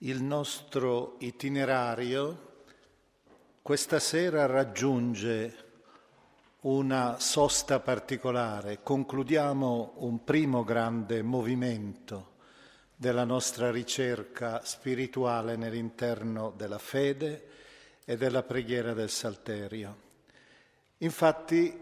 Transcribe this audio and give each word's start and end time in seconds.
Il 0.00 0.22
nostro 0.22 1.16
itinerario 1.20 2.64
questa 3.62 3.98
sera 3.98 4.44
raggiunge 4.44 5.64
una 6.60 7.18
sosta 7.18 7.80
particolare. 7.80 8.80
Concludiamo 8.82 9.94
un 10.00 10.22
primo 10.22 10.64
grande 10.64 11.22
movimento 11.22 12.34
della 12.94 13.24
nostra 13.24 13.70
ricerca 13.70 14.62
spirituale 14.62 15.56
nell'interno 15.56 16.52
della 16.54 16.78
fede 16.78 17.48
e 18.04 18.18
della 18.18 18.42
preghiera 18.42 18.92
del 18.92 19.08
Salterio. 19.08 19.96
Infatti 20.98 21.74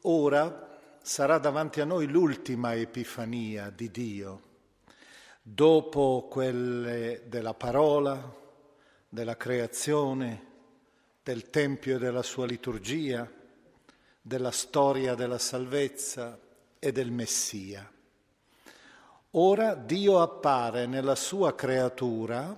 ora 0.00 0.76
sarà 1.00 1.38
davanti 1.38 1.80
a 1.80 1.84
noi 1.84 2.08
l'ultima 2.08 2.74
epifania 2.74 3.70
di 3.70 3.92
Dio, 3.92 4.42
dopo 5.46 6.26
quelle 6.30 7.24
della 7.26 7.52
parola, 7.52 8.34
della 9.06 9.36
creazione, 9.36 10.52
del 11.22 11.50
Tempio 11.50 11.96
e 11.96 11.98
della 11.98 12.22
sua 12.22 12.46
liturgia, 12.46 13.30
della 14.22 14.50
storia 14.50 15.14
della 15.14 15.36
salvezza 15.36 16.38
e 16.78 16.92
del 16.92 17.10
Messia. 17.10 17.86
Ora 19.32 19.74
Dio 19.74 20.22
appare 20.22 20.86
nella 20.86 21.14
sua 21.14 21.54
creatura, 21.54 22.56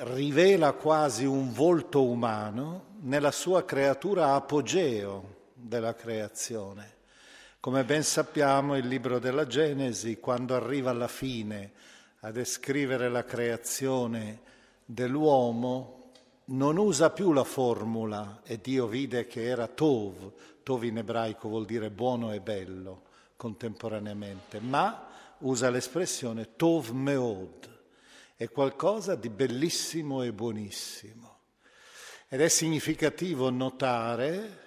rivela 0.00 0.72
quasi 0.72 1.24
un 1.24 1.52
volto 1.52 2.02
umano 2.02 2.96
nella 3.02 3.30
sua 3.30 3.64
creatura 3.64 4.34
apogeo 4.34 5.34
della 5.54 5.94
creazione. 5.94 6.95
Come 7.66 7.82
ben 7.82 8.04
sappiamo 8.04 8.76
il 8.76 8.86
libro 8.86 9.18
della 9.18 9.44
Genesi, 9.44 10.20
quando 10.20 10.54
arriva 10.54 10.90
alla 10.90 11.08
fine 11.08 11.72
a 12.20 12.30
descrivere 12.30 13.08
la 13.08 13.24
creazione 13.24 14.40
dell'uomo, 14.84 16.12
non 16.44 16.76
usa 16.76 17.10
più 17.10 17.32
la 17.32 17.42
formula 17.42 18.42
e 18.44 18.60
Dio 18.60 18.86
vide 18.86 19.26
che 19.26 19.42
era 19.42 19.66
Tov, 19.66 20.32
Tov 20.62 20.84
in 20.84 20.98
ebraico 20.98 21.48
vuol 21.48 21.64
dire 21.64 21.90
buono 21.90 22.32
e 22.32 22.40
bello, 22.40 23.02
contemporaneamente, 23.34 24.60
ma 24.60 25.08
usa 25.38 25.68
l'espressione 25.68 26.54
Tov 26.54 26.90
Meod, 26.90 27.68
è 28.36 28.48
qualcosa 28.48 29.16
di 29.16 29.28
bellissimo 29.28 30.22
e 30.22 30.32
buonissimo. 30.32 31.38
Ed 32.28 32.40
è 32.40 32.48
significativo 32.48 33.50
notare, 33.50 34.65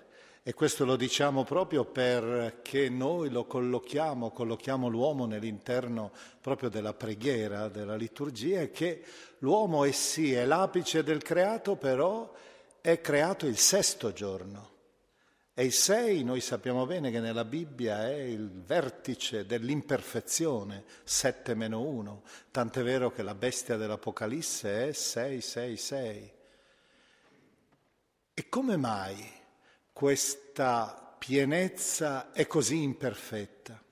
e 0.50 0.54
questo 0.56 0.84
lo 0.84 0.96
diciamo 0.96 1.44
proprio 1.44 1.86
perché 1.86 2.90
noi 2.90 3.30
lo 3.30 3.46
collochiamo, 3.46 4.32
collochiamo 4.32 4.88
l'uomo 4.88 5.28
nell'interno 5.28 6.12
proprio 6.42 6.70
della 6.70 6.96
preghiera, 6.96 7.68
della 7.68 7.96
liturgia, 7.96 8.66
che 8.70 9.04
l'uomo 9.38 9.86
è 9.86 9.92
sì, 9.92 10.34
è 10.34 10.46
l'apice 10.46 11.04
del 11.04 11.22
creato, 11.22 11.76
però 11.76 12.34
è 12.82 13.00
creato 13.00 13.46
il 13.46 13.58
sesto 13.58 14.12
giorno. 14.12 14.72
E 15.54 15.66
il 15.66 15.72
6 15.72 16.24
noi 16.24 16.42
sappiamo 16.42 16.88
bene 16.88 17.12
che 17.12 17.20
nella 17.20 17.46
Bibbia 17.46 18.08
è 18.08 18.16
il 18.16 18.50
vertice 18.50 19.46
dell'imperfezione, 19.46 20.84
7 21.04 21.54
meno 21.54 21.82
1, 21.82 22.24
tant'è 22.50 22.82
vero 22.82 23.12
che 23.12 23.22
la 23.22 23.36
bestia 23.36 23.78
dell'Apocalisse 23.78 24.88
è 24.88 24.94
6, 24.94 25.42
6, 25.42 25.78
6. 25.78 26.32
E 28.34 28.50
come 28.50 28.78
mai 28.78 29.38
questa 30.00 31.14
pienezza 31.20 32.32
è 32.32 32.48
così 32.48 32.84
imperfetta? 32.84 33.84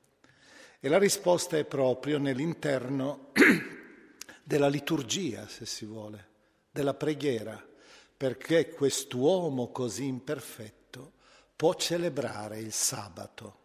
E 0.79 0.87
la 0.87 0.97
risposta 0.97 1.57
è 1.57 1.65
proprio 1.65 2.17
nell'interno 2.17 3.33
della 4.41 4.69
liturgia, 4.69 5.49
se 5.49 5.65
si 5.65 5.83
vuole, 5.83 6.27
della 6.71 6.93
preghiera, 6.93 7.61
perché 8.15 8.69
quest'uomo 8.69 9.69
così 9.69 10.05
imperfetto 10.05 11.11
può 11.57 11.73
celebrare 11.73 12.59
il 12.59 12.71
sabato, 12.71 13.57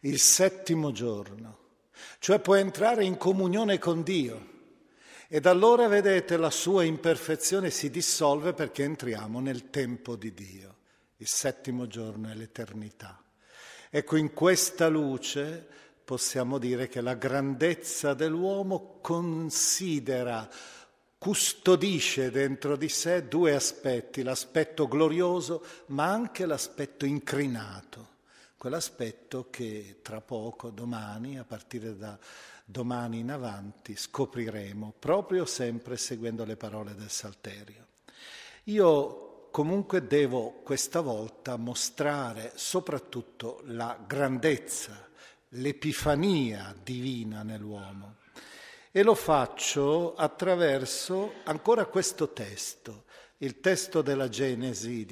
il 0.00 0.18
settimo 0.18 0.92
giorno, 0.92 1.58
cioè 2.18 2.38
può 2.38 2.56
entrare 2.56 3.02
in 3.02 3.16
comunione 3.16 3.78
con 3.78 4.02
Dio. 4.02 4.50
Ed 5.26 5.46
allora, 5.46 5.88
vedete, 5.88 6.36
la 6.36 6.50
sua 6.50 6.84
imperfezione 6.84 7.70
si 7.70 7.88
dissolve 7.88 8.52
perché 8.52 8.84
entriamo 8.84 9.40
nel 9.40 9.70
tempo 9.70 10.16
di 10.16 10.34
Dio. 10.34 10.80
Il 11.22 11.28
settimo 11.28 11.86
giorno 11.86 12.28
è 12.30 12.34
l'eternità. 12.34 13.22
Ecco, 13.90 14.16
in 14.16 14.32
questa 14.32 14.88
luce 14.88 15.64
possiamo 16.04 16.58
dire 16.58 16.88
che 16.88 17.00
la 17.00 17.14
grandezza 17.14 18.12
dell'uomo 18.12 18.98
considera 19.00 20.50
custodisce 21.16 22.32
dentro 22.32 22.74
di 22.74 22.88
sé 22.88 23.28
due 23.28 23.54
aspetti, 23.54 24.24
l'aspetto 24.24 24.88
glorioso 24.88 25.64
ma 25.86 26.10
anche 26.10 26.44
l'aspetto 26.44 27.06
incrinato, 27.06 28.08
quell'aspetto 28.56 29.46
che 29.48 30.00
tra 30.02 30.20
poco, 30.20 30.70
domani, 30.70 31.38
a 31.38 31.44
partire 31.44 31.96
da 31.96 32.18
domani 32.64 33.20
in 33.20 33.30
avanti, 33.30 33.94
scopriremo, 33.94 34.92
proprio 34.98 35.44
sempre 35.44 35.96
seguendo 35.96 36.44
le 36.44 36.56
parole 36.56 36.96
del 36.96 37.10
Salterio. 37.10 37.86
Io 38.64 39.31
comunque 39.52 40.06
devo 40.06 40.62
questa 40.64 41.00
volta 41.02 41.56
mostrare 41.56 42.52
soprattutto 42.56 43.60
la 43.66 43.96
grandezza, 44.04 45.08
l'epifania 45.50 46.74
divina 46.82 47.42
nell'uomo 47.42 48.16
e 48.90 49.02
lo 49.02 49.14
faccio 49.14 50.14
attraverso 50.14 51.34
ancora 51.44 51.84
questo 51.84 52.32
testo, 52.32 53.04
il 53.38 53.60
testo 53.60 54.00
della 54.00 54.28
Genesi, 54.28 55.06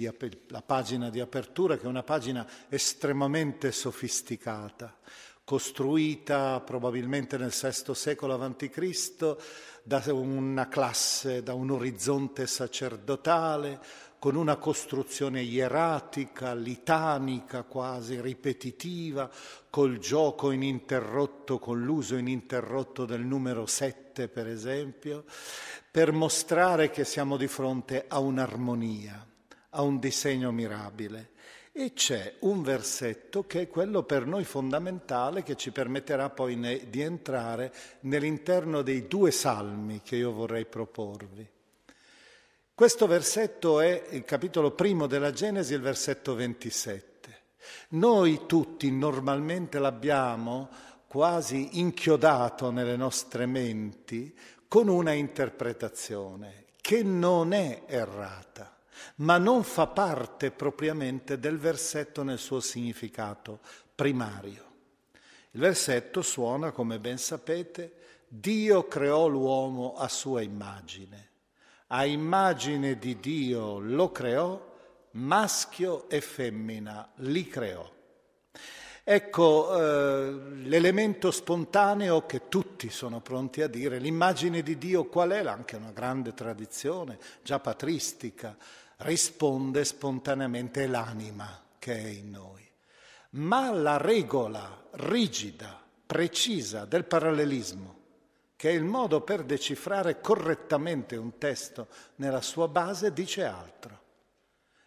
la 0.49 0.63
pagina 0.63 1.11
di 1.11 1.21
apertura, 1.21 1.77
che 1.77 1.85
è 1.85 1.87
una 1.87 2.03
pagina 2.03 2.47
estremamente 2.69 3.73
sofisticata, 3.73 4.99
costruita 5.45 6.61
probabilmente 6.61 7.37
nel 7.37 7.53
VI 7.53 7.95
secolo 7.95 8.35
a.C. 8.35 9.37
da 9.83 10.03
una 10.13 10.69
classe, 10.69 11.43
da 11.43 11.55
un 11.55 11.71
orizzonte 11.71 12.47
sacerdotale, 12.47 13.81
con 14.21 14.37
una 14.37 14.57
costruzione 14.57 15.41
ieratica, 15.41 16.53
litanica, 16.53 17.63
quasi 17.63 18.21
ripetitiva, 18.21 19.31
col 19.71 19.97
gioco 19.97 20.51
ininterrotto, 20.51 21.59
con 21.59 21.83
l'uso 21.83 22.17
ininterrotto 22.17 23.07
del 23.07 23.23
numero 23.23 23.65
7, 23.65 24.29
per 24.29 24.47
esempio, 24.47 25.25
per 25.91 26.13
mostrare 26.13 26.91
che 26.91 27.05
siamo 27.05 27.39
di 27.39 27.47
fronte 27.47 28.05
a 28.09 28.19
un'armonia, 28.19 29.27
a 29.71 29.81
un 29.81 29.99
disegno 29.99 30.53
mirabile. 30.53 31.31
E 31.73 31.95
c'è 31.95 32.35
un 32.41 32.63
versetto 32.63 33.47
che 33.47 33.63
è 33.63 33.69
quello 33.69 34.03
per 34.03 34.27
noi 34.27 34.45
fondamentale 34.45 35.43
che 35.43 35.57
ci 35.57 35.71
permetterà 35.71 36.29
poi 36.29 36.57
ne, 36.57 36.91
di 36.91 37.01
entrare 37.01 37.73
nell'interno 38.01 38.83
dei 38.83 39.07
due 39.07 39.31
salmi 39.31 40.03
che 40.05 40.17
io 40.17 40.31
vorrei 40.31 40.67
proporvi. 40.67 41.49
Questo 42.81 43.07
versetto 43.07 43.81
è 43.81 44.07
il 44.13 44.25
capitolo 44.25 44.71
primo 44.71 45.07
della 45.07 45.33
Genesi, 45.33 45.75
il 45.75 45.83
versetto 45.83 46.35
27. 46.35 47.43
Noi 47.91 48.47
tutti 48.47 48.91
normalmente 48.91 49.79
l'abbiamo 49.79 50.71
quasi 51.07 51.79
inchiodato 51.79 52.71
nelle 52.71 52.97
nostre 52.97 53.45
menti 53.45 54.35
con 54.67 54.89
una 54.89 55.13
interpretazione 55.13 56.69
che 56.81 57.03
non 57.03 57.53
è 57.53 57.83
errata 57.85 58.79
ma 59.17 59.37
non 59.37 59.63
fa 59.63 59.87
parte 59.87 60.51
propriamente 60.51 61.39
del 61.39 61.59
versetto 61.59 62.23
nel 62.23 62.39
suo 62.39 62.61
significato 62.61 63.61
primario. 63.95 64.65
Il 65.51 65.61
versetto 65.61 66.23
suona, 66.23 66.71
come 66.71 66.99
ben 66.99 67.19
sapete, 67.19 67.93
Dio 68.27 68.89
creò 68.89 69.27
l'uomo 69.27 69.97
a 69.99 70.09
sua 70.09 70.41
immagine. 70.41 71.30
A 71.93 72.05
immagine 72.05 72.99
di 72.99 73.19
Dio 73.19 73.81
lo 73.81 74.13
creò, 74.13 74.69
maschio 75.13 76.09
e 76.09 76.21
femmina 76.21 77.11
li 77.17 77.49
creò. 77.49 77.89
Ecco 79.03 79.77
eh, 79.77 80.31
l'elemento 80.67 81.33
spontaneo 81.33 82.27
che 82.27 82.49
tutti 82.49 82.91
sono 82.91 83.21
pronti 83.21 83.61
a 83.61 83.67
dire, 83.67 83.99
l'immagine 83.99 84.63
di 84.63 84.79
Dio 84.79 85.07
qual 85.07 85.31
è? 85.31 85.45
Anche 85.45 85.75
una 85.75 85.91
grande 85.91 86.33
tradizione, 86.33 87.19
già 87.43 87.59
patristica, 87.59 88.57
risponde 88.99 89.85
spontaneamente 89.85 90.87
l'anima 90.87 91.61
che 91.77 91.95
è 91.95 92.07
in 92.07 92.31
noi. 92.31 92.65
Ma 93.31 93.73
la 93.73 93.97
regola 93.97 94.81
rigida, 94.93 95.83
precisa 96.07 96.85
del 96.85 97.05
parallelismo, 97.05 98.00
che 98.61 98.69
è 98.69 98.73
il 98.75 98.85
modo 98.85 99.23
per 99.23 99.45
decifrare 99.45 100.21
correttamente 100.21 101.17
un 101.17 101.39
testo 101.39 101.89
nella 102.17 102.43
sua 102.43 102.69
base, 102.69 103.11
dice 103.11 103.43
altro. 103.43 103.99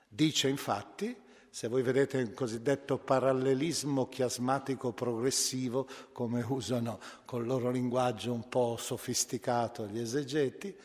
Dice 0.08 0.48
infatti, 0.48 1.20
se 1.50 1.68
voi 1.68 1.82
vedete 1.82 2.20
il 2.20 2.36
cosiddetto 2.36 3.00
parallelismo 3.00 4.08
chiasmatico 4.10 4.92
progressivo, 4.92 5.88
come 6.12 6.46
usano 6.48 7.00
col 7.26 7.48
loro 7.48 7.72
linguaggio 7.72 8.32
un 8.32 8.48
po' 8.48 8.78
sofisticato 8.78 9.88
gli 9.88 9.98
esegeti, 9.98 10.78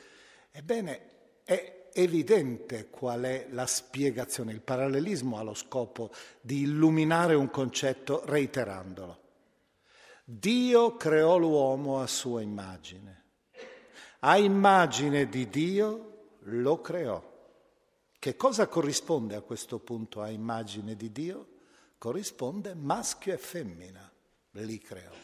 ebbene 0.51 1.43
è 1.45 1.91
evidente 1.93 2.89
qual 2.89 3.21
è 3.21 3.49
la 3.51 3.67
spiegazione. 3.67 4.53
Il 4.53 4.63
parallelismo 4.63 5.37
ha 5.37 5.43
lo 5.43 5.53
scopo 5.53 6.11
di 6.41 6.63
illuminare 6.63 7.35
un 7.35 7.51
concetto 7.51 8.23
reiterandolo. 8.25 9.27
Dio 10.31 10.95
creò 10.99 11.39
l'uomo 11.39 12.03
a 12.03 12.07
sua 12.07 12.43
immagine. 12.43 13.25
A 14.19 14.37
immagine 14.37 15.27
di 15.27 15.49
Dio 15.49 16.35
lo 16.41 16.83
creò. 16.83 17.19
Che 18.19 18.37
cosa 18.37 18.67
corrisponde 18.67 19.37
a 19.37 19.41
questo 19.41 19.79
punto 19.79 20.21
a 20.21 20.29
immagine 20.29 20.97
di 20.97 21.11
Dio? 21.13 21.47
Corrisponde 21.97 22.75
maschio 22.75 23.33
e 23.33 23.39
femmina, 23.39 24.13
li 24.51 24.79
creò. 24.79 25.15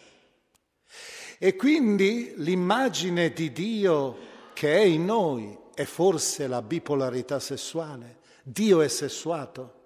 E 1.38 1.54
quindi 1.54 2.32
l'immagine 2.36 3.30
di 3.34 3.52
Dio 3.52 4.16
che 4.54 4.74
è 4.74 4.84
in 4.84 5.04
noi 5.04 5.54
è 5.74 5.84
forse 5.84 6.46
la 6.46 6.62
bipolarità 6.62 7.38
sessuale? 7.40 8.20
Dio 8.42 8.80
è 8.80 8.88
sessuato? 8.88 9.82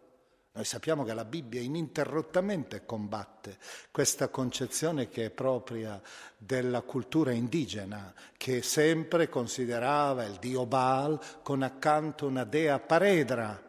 Noi 0.59 0.67
sappiamo 0.67 1.05
che 1.05 1.15
la 1.15 1.25
Bibbia 1.25 1.61
ininterrottamente 1.61 2.85
combatte 2.85 3.59
questa 3.93 4.27
concezione 4.27 5.09
che 5.09 5.27
è 5.27 5.31
propria 5.31 6.03
della 6.37 6.81
cultura 6.81 7.31
indigena, 7.31 8.13
che 8.37 8.61
sempre 8.63 9.29
considerava 9.29 10.25
il 10.25 10.35
dio 10.41 10.67
Baal 10.67 11.17
con 11.45 11.63
accanto 11.63 12.27
una 12.27 12.43
dea 12.43 12.81
paredra, 12.81 13.63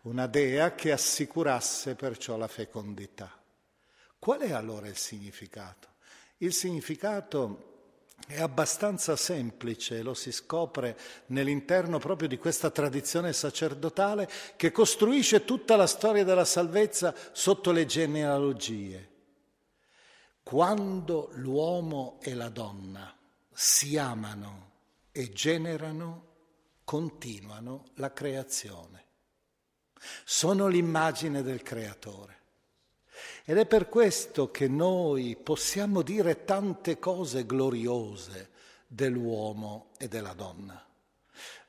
una 0.00 0.26
dea 0.26 0.74
che 0.74 0.90
assicurasse 0.90 1.94
perciò 1.94 2.36
la 2.36 2.48
fecondità. 2.48 3.30
Qual 4.18 4.40
è 4.40 4.50
allora 4.50 4.88
il 4.88 4.96
significato? 4.96 5.90
Il 6.38 6.52
significato 6.52 7.75
è 8.26 8.40
abbastanza 8.40 9.14
semplice, 9.14 10.02
lo 10.02 10.12
si 10.12 10.32
scopre 10.32 10.98
nell'interno 11.26 11.98
proprio 11.98 12.26
di 12.26 12.38
questa 12.38 12.70
tradizione 12.70 13.32
sacerdotale 13.32 14.28
che 14.56 14.72
costruisce 14.72 15.44
tutta 15.44 15.76
la 15.76 15.86
storia 15.86 16.24
della 16.24 16.44
salvezza 16.44 17.14
sotto 17.30 17.70
le 17.70 17.86
genealogie. 17.86 19.10
Quando 20.42 21.30
l'uomo 21.34 22.18
e 22.20 22.34
la 22.34 22.48
donna 22.48 23.14
si 23.52 23.96
amano 23.96 24.70
e 25.12 25.32
generano, 25.32 26.24
continuano 26.84 27.84
la 27.94 28.12
creazione. 28.12 29.04
Sono 30.24 30.66
l'immagine 30.66 31.42
del 31.42 31.62
creatore. 31.62 32.34
Ed 33.44 33.58
è 33.58 33.66
per 33.66 33.88
questo 33.88 34.50
che 34.50 34.68
noi 34.68 35.36
possiamo 35.42 36.02
dire 36.02 36.44
tante 36.44 36.98
cose 36.98 37.46
gloriose 37.46 38.50
dell'uomo 38.86 39.88
e 39.98 40.08
della 40.08 40.32
donna. 40.32 40.84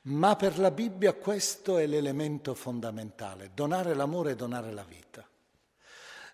Ma 0.02 0.36
per 0.36 0.58
la 0.58 0.70
Bibbia 0.70 1.12
questo 1.14 1.78
è 1.78 1.86
l'elemento 1.86 2.54
fondamentale, 2.54 3.50
donare 3.54 3.94
l'amore 3.94 4.32
e 4.32 4.36
donare 4.36 4.72
la 4.72 4.84
vita. 4.84 5.26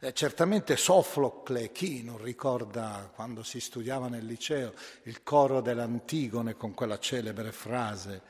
Eh, 0.01 0.13
certamente 0.13 0.77
Sofocle, 0.77 1.73
chi 1.73 2.03
non 2.03 2.23
ricorda 2.23 3.11
quando 3.15 3.43
si 3.43 3.59
studiava 3.59 4.09
nel 4.09 4.27
liceo 4.27 4.75
il 5.05 5.23
coro 5.23 5.61
dell'Antigone 5.61 6.57
con 6.57 6.75
quella 6.75 6.99
celebre 6.99 7.53
frase 7.53 8.21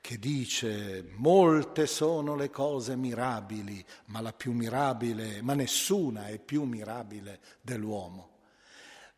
che 0.00 0.18
dice 0.18 1.04
molte 1.16 1.86
sono 1.86 2.34
le 2.34 2.50
cose 2.50 2.96
mirabili, 2.96 3.84
ma 4.06 4.20
la 4.20 4.32
più 4.32 4.52
mirabile, 4.52 5.42
ma 5.42 5.54
nessuna 5.54 6.28
è 6.28 6.38
più 6.38 6.62
mirabile 6.64 7.40
dell'uomo. 7.60 8.28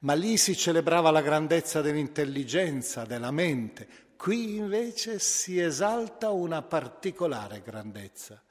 Ma 0.00 0.14
lì 0.14 0.36
si 0.36 0.56
celebrava 0.56 1.10
la 1.12 1.22
grandezza 1.22 1.80
dell'intelligenza, 1.80 3.04
della 3.04 3.30
mente. 3.30 3.86
Qui 4.16 4.56
invece 4.56 5.18
si 5.20 5.60
esalta 5.60 6.30
una 6.30 6.62
particolare 6.62 7.62
grandezza, 7.62 8.42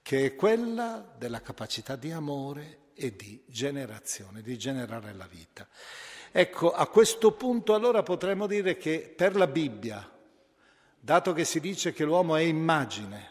che 0.00 0.26
è 0.26 0.34
quella 0.36 1.14
della 1.18 1.40
capacità 1.40 1.96
di 1.96 2.12
amore 2.12 2.90
e 2.94 3.16
di 3.16 3.42
generazione, 3.46 4.42
di 4.42 4.56
generare 4.56 5.12
la 5.12 5.26
vita. 5.26 5.66
Ecco, 6.30 6.72
a 6.72 6.86
questo 6.86 7.32
punto 7.32 7.74
allora 7.74 8.04
potremmo 8.04 8.46
dire 8.46 8.76
che 8.76 9.12
per 9.16 9.34
la 9.34 9.48
Bibbia, 9.48 10.08
dato 11.00 11.32
che 11.32 11.44
si 11.44 11.60
dice 11.60 11.92
che 11.92 12.04
l'uomo 12.04 12.36
è 12.36 12.42
immagine, 12.42 13.28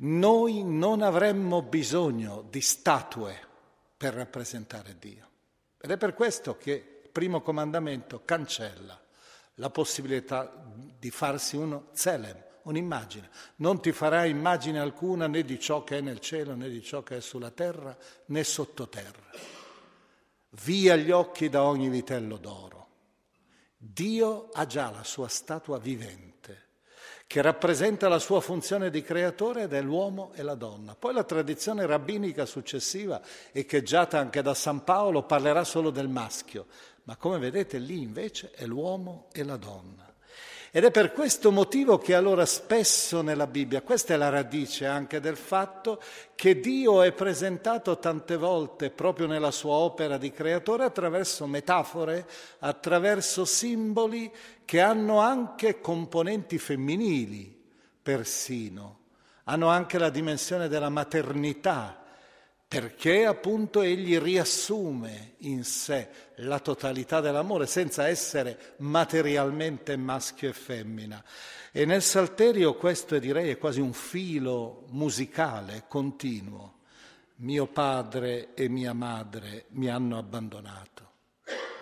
noi 0.00 0.62
non 0.64 1.02
avremmo 1.02 1.62
bisogno 1.62 2.46
di 2.48 2.60
statue 2.60 3.36
per 3.96 4.14
rappresentare 4.14 4.96
Dio. 4.98 5.26
Ed 5.80 5.90
è 5.90 5.96
per 5.96 6.14
questo 6.14 6.56
che 6.56 7.00
il 7.04 7.10
primo 7.10 7.40
comandamento 7.40 8.22
cancella 8.24 9.00
la 9.54 9.70
possibilità 9.70 10.52
di 10.98 11.10
farsi 11.10 11.56
uno 11.56 11.88
zelem, 11.92 12.36
un'immagine. 12.62 13.28
Non 13.56 13.80
ti 13.80 13.92
farai 13.92 14.30
immagine 14.30 14.78
alcuna 14.78 15.26
né 15.26 15.42
di 15.42 15.58
ciò 15.58 15.82
che 15.82 15.98
è 15.98 16.00
nel 16.00 16.20
cielo, 16.20 16.54
né 16.54 16.68
di 16.68 16.82
ciò 16.82 17.02
che 17.02 17.16
è 17.16 17.20
sulla 17.20 17.50
terra, 17.50 17.96
né 18.26 18.44
sottoterra. 18.44 19.30
Via 20.62 20.96
gli 20.96 21.10
occhi 21.10 21.48
da 21.48 21.64
ogni 21.64 21.88
vitello 21.88 22.36
d'oro. 22.36 22.87
Dio 23.80 24.48
ha 24.52 24.66
già 24.66 24.90
la 24.90 25.04
sua 25.04 25.28
statua 25.28 25.78
vivente, 25.78 26.66
che 27.28 27.40
rappresenta 27.40 28.08
la 28.08 28.18
sua 28.18 28.40
funzione 28.40 28.90
di 28.90 29.02
creatore 29.02 29.68
dell'uomo 29.68 30.32
e 30.34 30.42
la 30.42 30.56
donna. 30.56 30.96
Poi 30.96 31.14
la 31.14 31.22
tradizione 31.22 31.86
rabbinica 31.86 32.44
successiva, 32.44 33.20
echeggiata 33.52 34.18
anche 34.18 34.42
da 34.42 34.54
San 34.54 34.82
Paolo, 34.82 35.22
parlerà 35.22 35.62
solo 35.62 35.90
del 35.90 36.08
maschio, 36.08 36.66
ma 37.04 37.16
come 37.16 37.38
vedete 37.38 37.78
lì 37.78 38.02
invece 38.02 38.50
è 38.50 38.66
l'uomo 38.66 39.28
e 39.30 39.44
la 39.44 39.56
donna. 39.56 40.07
Ed 40.78 40.84
è 40.84 40.90
per 40.92 41.12
questo 41.12 41.50
motivo 41.50 41.98
che 41.98 42.14
allora 42.14 42.46
spesso 42.46 43.20
nella 43.20 43.48
Bibbia, 43.48 43.82
questa 43.82 44.14
è 44.14 44.16
la 44.16 44.28
radice 44.28 44.86
anche 44.86 45.18
del 45.18 45.36
fatto 45.36 46.00
che 46.36 46.60
Dio 46.60 47.02
è 47.02 47.10
presentato 47.10 47.98
tante 47.98 48.36
volte 48.36 48.90
proprio 48.90 49.26
nella 49.26 49.50
sua 49.50 49.72
opera 49.72 50.18
di 50.18 50.30
creatore 50.30 50.84
attraverso 50.84 51.48
metafore, 51.48 52.28
attraverso 52.60 53.44
simboli 53.44 54.32
che 54.64 54.80
hanno 54.80 55.18
anche 55.18 55.80
componenti 55.80 56.58
femminili, 56.58 57.60
persino, 58.00 58.98
hanno 59.46 59.66
anche 59.66 59.98
la 59.98 60.10
dimensione 60.10 60.68
della 60.68 60.90
maternità, 60.90 62.04
perché 62.68 63.24
appunto 63.24 63.80
egli 63.80 64.18
riassume 64.18 65.36
in 65.38 65.64
sé 65.64 66.10
la 66.36 66.58
totalità 66.58 67.22
dell'amore 67.22 67.66
senza 67.66 68.06
essere 68.06 68.74
materialmente 68.78 69.96
maschio 69.96 70.50
e 70.50 70.52
femmina. 70.52 71.24
E 71.72 71.86
nel 71.86 72.02
Salterio 72.02 72.74
questo 72.74 73.18
direi 73.18 73.48
è 73.48 73.56
quasi 73.56 73.80
un 73.80 73.94
filo 73.94 74.84
musicale 74.88 75.84
continuo. 75.88 76.80
Mio 77.36 77.68
padre 77.68 78.52
e 78.52 78.68
mia 78.68 78.92
madre 78.92 79.66
mi 79.70 79.88
hanno 79.88 80.18
abbandonato, 80.18 81.12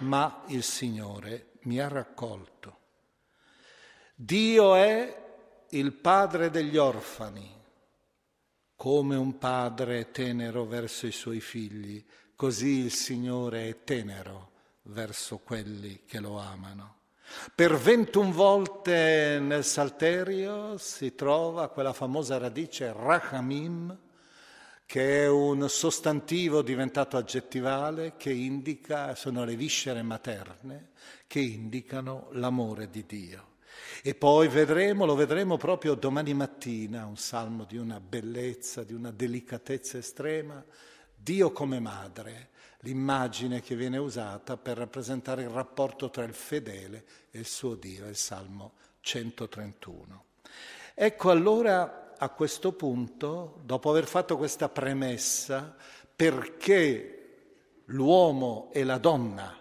ma 0.01 0.45
il 0.49 0.63
Signore 0.63 1.55
mi 1.63 1.81
ha 1.81 1.89
raccolto. 1.89 2.79
Dio 4.15 4.77
è 4.77 5.25
il 5.71 5.93
padre 5.95 6.51
degli 6.51 6.77
orfani, 6.77 7.51
come 8.77 9.17
un 9.17 9.39
padre 9.39 10.11
tenero 10.11 10.67
verso 10.67 11.07
i 11.07 11.13
suoi 11.13 11.41
figli, 11.41 12.05
così 12.37 12.81
il 12.81 12.93
Signore 12.93 13.69
è 13.69 13.85
tenero 13.85 14.51
verso 14.83 15.39
quelli 15.39 16.03
che 16.07 16.21
lo 16.21 16.39
amano. 16.39 16.95
Per 17.55 17.77
21 17.77 18.31
volte 18.31 19.39
nel 19.41 19.65
Salterio 19.65 20.79
si 20.79 21.15
trova 21.15 21.69
quella 21.71 21.93
famosa 21.93 22.39
radice 22.39 22.93
rachamim, 22.93 23.99
che 24.85 25.25
è 25.25 25.29
un 25.29 25.69
sostantivo 25.69 26.63
diventato 26.63 27.17
aggettivale 27.17 28.15
che 28.17 28.31
indica, 28.31 29.17
sono 29.17 29.45
le 29.45 29.57
viscere 29.57 30.03
materne, 30.03 30.91
che 31.27 31.41
indicano 31.41 32.29
l'amore 32.33 32.89
di 32.89 33.05
Dio. 33.05 33.55
E 34.03 34.15
poi 34.15 34.49
vedremo, 34.49 35.05
lo 35.05 35.15
vedremo 35.15 35.57
proprio 35.57 35.95
domani 35.95 36.35
mattina, 36.35 37.07
un 37.07 37.17
salmo 37.17 37.65
di 37.65 37.77
una 37.77 38.01
bellezza, 38.01 38.85
di 38.85 38.93
una 38.93 39.11
delicatezza 39.11 39.99
estrema, 39.99 40.65
Dio 41.15 41.51
come 41.51 41.81
madre, 41.81 42.51
l'immagine 42.81 43.61
che 43.61 43.75
viene 43.75 43.99
usata 43.99 44.57
per 44.57 44.77
rappresentare 44.77 45.43
il 45.43 45.49
rapporto 45.49 46.11
tra 46.11 46.25
il 46.25 46.35
fedele 46.35 47.05
e 47.31 47.41
il 47.41 47.47
suo 47.47 47.75
Dio, 47.75 48.07
il 48.07 48.17
Salmo 48.17 48.75
131. 49.01 50.25
Ecco 50.95 51.31
allora 51.31 52.15
a 52.17 52.29
questo 52.31 52.73
punto, 52.73 53.61
dopo 53.65 53.91
aver 53.91 54.07
fatto 54.07 54.37
questa 54.37 54.69
premessa, 54.69 55.75
perché 56.15 57.17
l'uomo 57.87 58.71
e 58.73 58.85
la 58.85 58.99
donna, 58.99 59.55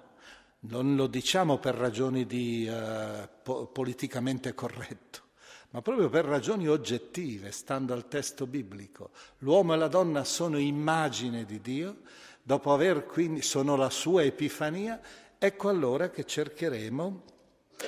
non 0.60 0.96
lo 0.96 1.08
diciamo 1.08 1.58
per 1.58 1.76
ragioni 1.76 2.26
di 2.26 2.68
uh, 2.68 3.28
po- 3.46 3.68
politicamente 3.68 4.56
corretto, 4.56 5.22
ma 5.70 5.84
proprio 5.84 6.10
per 6.10 6.26
ragioni 6.26 6.68
oggettive, 6.68 7.52
stando 7.52 7.94
al 7.94 8.08
testo 8.08 8.48
biblico. 8.48 9.12
L'uomo 9.40 9.76
e 9.76 9.78
la 9.78 9.88
donna 9.88 10.24
sono 10.24 10.58
immagine 10.58 11.46
di 11.46 11.62
Dio, 11.62 11.98
dopo 12.42 12.74
aver 12.74 13.06
quindi 13.06 13.44
sono 13.44 13.76
la 13.76 13.92
sua 13.92 14.24
epifania, 14.24 15.00
ecco 15.38 15.70
allora 15.70 16.10
che 16.10 16.26
cercheremo 16.26 17.24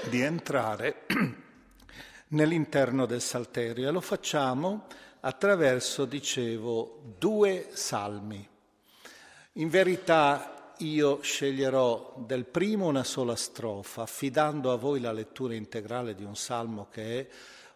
di 0.10 0.22
entrare 0.22 1.06
nell'interno 2.30 3.08
del 3.08 3.22
Salterio 3.22 3.88
e 3.88 3.92
lo 3.92 4.02
facciamo 4.02 4.86
attraverso, 5.22 6.06
dicevo, 6.06 7.02
due 7.18 7.70
salmi. 7.72 8.48
In 9.54 9.70
verità 9.70 10.57
io 10.80 11.22
sceglierò 11.22 12.14
del 12.26 12.46
primo 12.46 12.88
una 12.88 13.04
sola 13.04 13.36
strofa, 13.36 14.04
affidando 14.04 14.72
a 14.72 14.76
voi 14.76 15.00
la 15.00 15.12
lettura 15.12 15.56
integrale 15.56 16.14
di 16.16 16.24
un 16.24 16.36
salmo 16.36 16.88
che 16.90 17.20
è 17.20 17.28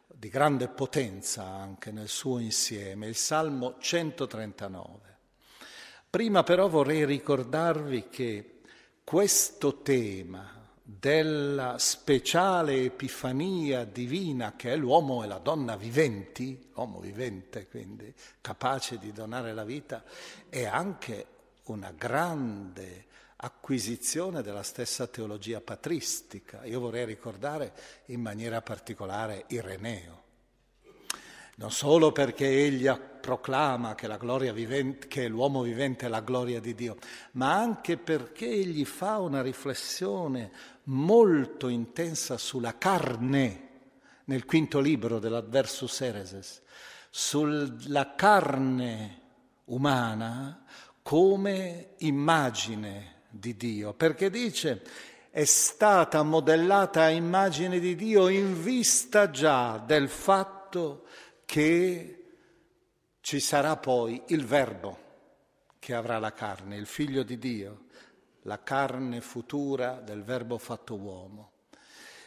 di 0.08 0.30
grande 0.30 0.68
potenza 0.68 1.46
anche 1.46 1.92
nel 1.92 2.10
suo 2.10 2.40
insieme, 2.40 3.08
il 3.08 3.16
Salmo 3.16 3.76
139. 3.80 5.18
Prima 6.10 6.44
però 6.44 6.68
vorrei 6.68 7.06
ricordarvi 7.06 8.08
che 8.10 8.60
questo 9.04 9.82
tema 9.82 10.60
della 10.84 11.78
speciale 11.78 12.84
epifania 12.84 13.86
divina 13.86 14.56
che 14.58 14.74
è 14.74 14.76
l'uomo 14.76 15.24
e 15.24 15.28
la 15.28 15.38
donna 15.38 15.78
viventi, 15.78 16.70
l'uomo 16.74 17.00
vivente 17.00 17.68
quindi 17.68 18.14
capace 18.42 18.98
di 18.98 19.14
donare 19.14 19.54
la 19.54 19.64
vita, 19.64 20.04
è 20.50 20.66
anche 20.66 21.28
una 21.66 21.92
grande 21.92 23.06
acquisizione 23.44 24.42
della 24.42 24.64
stessa 24.64 25.08
teologia 25.08 25.62
patristica. 25.62 26.64
Io 26.66 26.80
vorrei 26.80 27.06
ricordare 27.06 27.74
in 28.06 28.22
maniera 28.22 28.62
particolare 28.62 29.46
Ireneo, 29.48 30.24
non 31.56 31.72
solo 31.72 32.12
perché 32.12 32.48
egli 32.48 32.90
proclama 33.22 33.96
che, 33.96 34.08
vivente, 34.54 35.08
che, 35.08 35.28
l'uomo 35.28 35.62
vivente 35.62 36.06
è 36.06 36.10
la 36.10 36.22
gloria 36.22 36.60
di 36.60 36.74
Dio, 36.74 36.98
ma 37.34 37.54
anche 37.54 37.98
perché 37.98 38.48
egli 38.48 38.86
fa 38.86 39.20
una 39.20 39.42
riflessione 39.42 40.52
molto 40.84 41.68
intensa 41.68 42.38
sulla 42.38 42.78
carne, 42.78 43.70
nel 44.26 44.46
quinto 44.46 44.80
libro 44.80 45.20
dell'Adversus 45.20 46.02
Ereses, 46.02 46.62
sulla 47.10 48.16
carne 48.16 49.20
umana 49.66 50.64
come 51.02 51.96
immagine 52.00 53.24
di 53.30 53.56
Dio, 53.56 53.94
perché 53.94 54.30
dice 54.30 54.82
è 55.32 55.46
stata 55.46 56.24
modellata 56.24 57.04
a 57.04 57.10
immagine 57.10 57.80
di 57.80 57.96
Dio 57.96 58.28
in 58.28 58.62
vista 58.62 59.30
già 59.30 59.78
del 59.78 60.10
fatto 60.10 61.06
che 61.46 62.18
ci 63.22 63.40
sarà 63.40 63.78
poi 63.78 64.22
il 64.28 64.46
Verbo 64.46 64.98
che 65.80 65.96
avrà 65.96 66.20
la 66.20 66.34
carne, 66.34 66.76
il 66.76 66.86
figlio 66.86 67.24
di 67.24 67.38
Dio, 67.38 67.86
la 68.44 68.62
carne 68.62 69.22
futura 69.22 70.02
del 70.02 70.22
Verbo 70.24 70.58
fatto 70.58 70.96
uomo. 70.96 71.52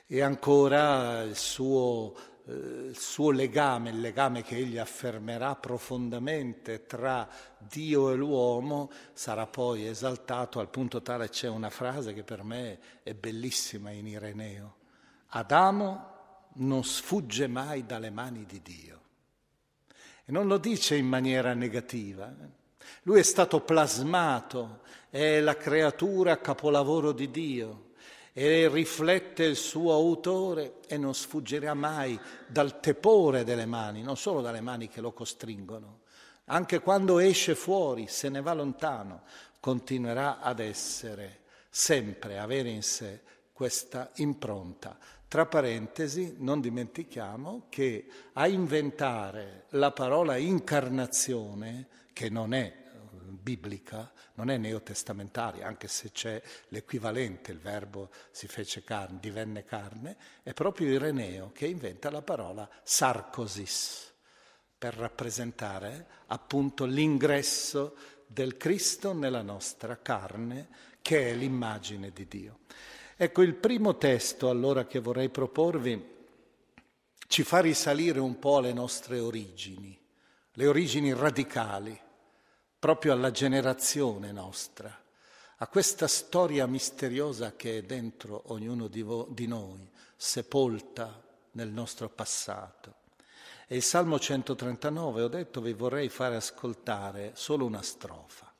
E 0.07 0.23
ancora 0.23 1.23
il 1.23 1.37
suo, 1.37 2.14
il 2.47 2.97
suo 2.99 3.31
legame, 3.31 3.91
il 3.91 4.01
legame 4.01 4.43
che 4.43 4.57
egli 4.57 4.77
affermerà 4.77 5.55
profondamente 5.57 6.85
tra 6.85 7.27
Dio 7.59 8.11
e 8.11 8.15
l'uomo, 8.17 8.91
sarà 9.15 9.47
poi 9.47 9.87
esaltato 9.87 10.61
al 10.61 10.69
punto 10.69 11.01
tale 11.01 11.31
c'è 11.31 11.49
una 11.49 11.71
frase 11.71 12.13
che 12.13 12.23
per 12.23 12.43
me 12.43 12.79
è 13.03 13.15
bellissima 13.15 13.91
in 13.91 14.07
Ireneo. 14.07 14.77
Adamo 15.29 16.13
non 16.57 16.85
sfugge 16.85 17.47
mai 17.47 17.87
dalle 17.87 18.11
mani 18.11 18.45
di 18.45 18.61
Dio. 18.63 19.01
E 20.27 20.31
non 20.31 20.47
lo 20.47 20.59
dice 20.59 20.97
in 20.97 21.07
maniera 21.07 21.55
negativa. 21.55 22.29
Eh. 22.29 22.63
Lui 23.05 23.21
è 23.21 23.23
stato 23.23 23.61
plasmato, 23.61 24.81
è 25.09 25.41
la 25.41 25.57
creatura 25.57 26.39
capolavoro 26.39 27.13
di 27.13 27.31
Dio 27.31 27.93
e 28.37 28.69
riflette 28.69 29.45
il 29.45 29.55
suo 29.55 29.93
autore 29.93 30.81
e 30.88 30.97
non 30.97 31.14
sfuggirà 31.14 31.73
mai 31.73 32.19
dal 32.49 32.81
tepore 32.81 33.45
delle 33.45 33.64
mani, 33.64 34.03
non 34.03 34.17
solo 34.17 34.41
dalle 34.41 34.61
mani 34.61 34.88
che 34.88 35.00
lo 35.00 35.12
costringono, 35.12 36.00
anche 36.47 36.81
quando 36.81 37.21
esce 37.21 37.55
fuori, 37.55 38.09
se 38.09 38.29
ne 38.29 38.43
va 38.43 38.53
lontano, 38.53 39.23
continuerà 39.61 40.41
ad 40.41 40.59
essere 40.59 41.43
sempre, 41.71 42.41
avere 42.41 42.71
in 42.71 42.83
sé 42.83 43.23
questa 43.53 44.11
impronta. 44.17 44.99
Tra 45.29 45.47
parentesi, 45.47 46.35
non 46.38 46.61
dimentichiamo 46.61 47.67
che 47.69 48.07
a 48.33 48.49
inventare 48.49 49.67
la 49.71 49.93
parola 49.93 50.37
incarnazione, 50.37 51.87
che 52.12 52.29
non 52.31 52.53
è 52.53 52.83
biblica, 53.35 54.12
non 54.35 54.50
è 54.50 54.57
neotestamentaria, 54.57 55.67
anche 55.67 55.88
se 55.88 56.11
c'è 56.11 56.43
l'equivalente, 56.69 57.53
il 57.53 57.59
verbo 57.59 58.11
si 58.31 58.47
fece 58.47 58.83
carne, 58.83 59.19
divenne 59.21 59.64
carne, 59.64 60.17
è 60.43 60.53
proprio 60.53 60.88
Ireneo 60.88 61.50
che 61.53 61.67
inventa 61.67 62.11
la 62.11 62.23
parola 62.23 62.69
sarcosis 62.83 64.12
per 64.76 64.95
rappresentare 64.95 66.07
appunto 66.26 66.85
l'ingresso 66.85 67.97
del 68.26 68.57
Cristo 68.57 69.12
nella 69.12 69.43
nostra 69.43 69.97
carne, 70.00 70.69
che 71.00 71.31
è 71.31 71.35
l'immagine 71.35 72.11
di 72.11 72.26
Dio. 72.26 72.59
Ecco, 73.17 73.43
il 73.43 73.55
primo 73.55 73.97
testo 73.97 74.50
allora 74.50 74.87
che 74.87 74.99
vorrei 74.99 75.29
proporvi 75.29 76.12
ci 77.29 77.43
fa 77.43 77.61
risalire 77.61 78.21
un 78.21 78.38
po' 78.38 78.59
alle 78.59 78.73
nostre 78.73 79.19
origini, 79.19 79.99
le 80.53 80.67
origini 80.67 81.12
radicali 81.14 81.99
proprio 82.85 83.14
alla 83.14 83.31
generazione 83.31 84.31
nostra, 84.31 84.95
a 85.57 85.67
questa 85.69 86.07
storia 86.07 86.67
misteriosa 86.67 87.57
che 87.57 87.79
è 87.79 87.83
dentro 87.83 88.43
ognuno 88.49 88.88
di, 88.88 89.00
vo- 89.00 89.26
di 89.31 89.47
noi, 89.47 89.91
sepolta 90.14 91.19
nel 91.53 91.71
nostro 91.71 92.11
passato. 92.11 92.97
E 93.67 93.76
il 93.76 93.83
Salmo 93.83 94.19
139, 94.19 95.23
ho 95.23 95.29
detto, 95.29 95.62
vi 95.62 95.73
vorrei 95.73 96.11
fare 96.11 96.37
ascoltare 96.37 97.31
solo 97.33 97.64
una 97.64 97.81
strofa. 97.81 98.53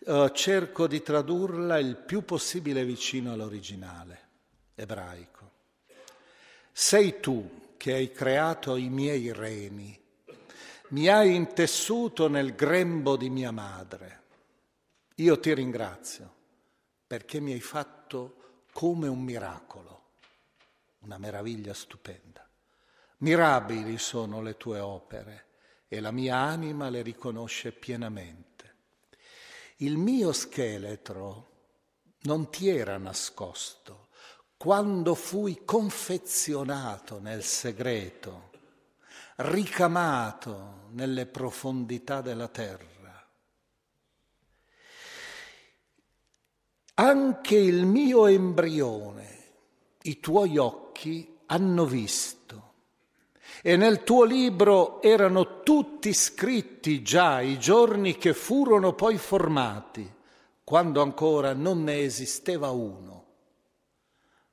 Uh, 0.00 0.28
cerco 0.28 0.86
di 0.86 1.00
tradurla 1.00 1.78
il 1.78 1.96
più 1.96 2.26
possibile 2.26 2.84
vicino 2.84 3.32
all'originale 3.32 4.20
ebraico. 4.74 5.50
Sei 6.70 7.20
tu 7.20 7.72
che 7.78 7.94
hai 7.94 8.12
creato 8.12 8.76
i 8.76 8.90
miei 8.90 9.32
reni 9.32 9.97
mi 10.90 11.08
hai 11.08 11.34
intessuto 11.34 12.28
nel 12.28 12.54
grembo 12.54 13.16
di 13.16 13.28
mia 13.30 13.50
madre. 13.50 14.22
Io 15.16 15.38
ti 15.38 15.52
ringrazio 15.52 16.34
perché 17.06 17.40
mi 17.40 17.52
hai 17.52 17.60
fatto 17.60 18.62
come 18.72 19.08
un 19.08 19.20
miracolo, 19.20 20.02
una 21.00 21.18
meraviglia 21.18 21.74
stupenda. 21.74 22.48
Mirabili 23.18 23.98
sono 23.98 24.40
le 24.40 24.56
tue 24.56 24.78
opere 24.78 25.46
e 25.88 26.00
la 26.00 26.10
mia 26.10 26.36
anima 26.36 26.88
le 26.88 27.02
riconosce 27.02 27.72
pienamente. 27.72 28.46
Il 29.78 29.96
mio 29.96 30.32
scheletro 30.32 31.46
non 32.22 32.50
ti 32.50 32.68
era 32.68 32.96
nascosto 32.98 34.08
quando 34.56 35.14
fui 35.14 35.64
confezionato 35.64 37.20
nel 37.20 37.44
segreto, 37.44 38.47
ricamato 39.38 40.88
nelle 40.90 41.26
profondità 41.26 42.20
della 42.20 42.48
terra. 42.48 42.86
Anche 46.94 47.56
il 47.56 47.86
mio 47.86 48.26
embrione, 48.26 49.36
i 50.02 50.18
tuoi 50.18 50.58
occhi 50.58 51.38
hanno 51.46 51.84
visto 51.84 52.38
e 53.62 53.76
nel 53.76 54.04
tuo 54.04 54.24
libro 54.24 55.02
erano 55.02 55.62
tutti 55.62 56.12
scritti 56.12 57.02
già 57.02 57.40
i 57.40 57.58
giorni 57.58 58.16
che 58.16 58.32
furono 58.32 58.94
poi 58.94 59.18
formati, 59.18 60.10
quando 60.62 61.02
ancora 61.02 61.54
non 61.54 61.82
ne 61.82 62.00
esisteva 62.00 62.70
uno. 62.70 63.26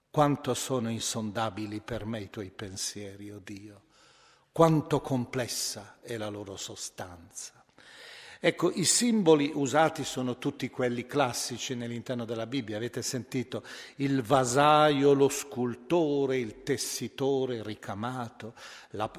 Quanto 0.09 0.53
sono 0.53 0.89
insondabili 0.89 1.81
per 1.81 2.05
me 2.05 2.21
i 2.21 2.29
tuoi 2.29 2.49
pensieri, 2.49 3.31
o 3.31 3.35
oh 3.35 3.41
Dio, 3.43 3.81
quanto 4.55 5.01
complessa 5.01 5.97
è 5.99 6.15
la 6.15 6.29
loro 6.29 6.55
sostanza. 6.55 7.65
Ecco, 8.39 8.71
i 8.71 8.85
simboli 8.85 9.51
usati 9.53 10.05
sono 10.05 10.37
tutti 10.37 10.69
quelli 10.69 11.05
classici 11.05 11.75
nell'interno 11.75 12.23
della 12.23 12.47
Bibbia. 12.47 12.77
Avete 12.77 13.01
sentito 13.01 13.65
il 13.97 14.21
vasaio, 14.21 15.11
lo 15.11 15.27
scultore, 15.27 16.37
il 16.37 16.63
tessitore 16.63 17.63
ricamato, 17.63 18.53
la, 18.91 19.11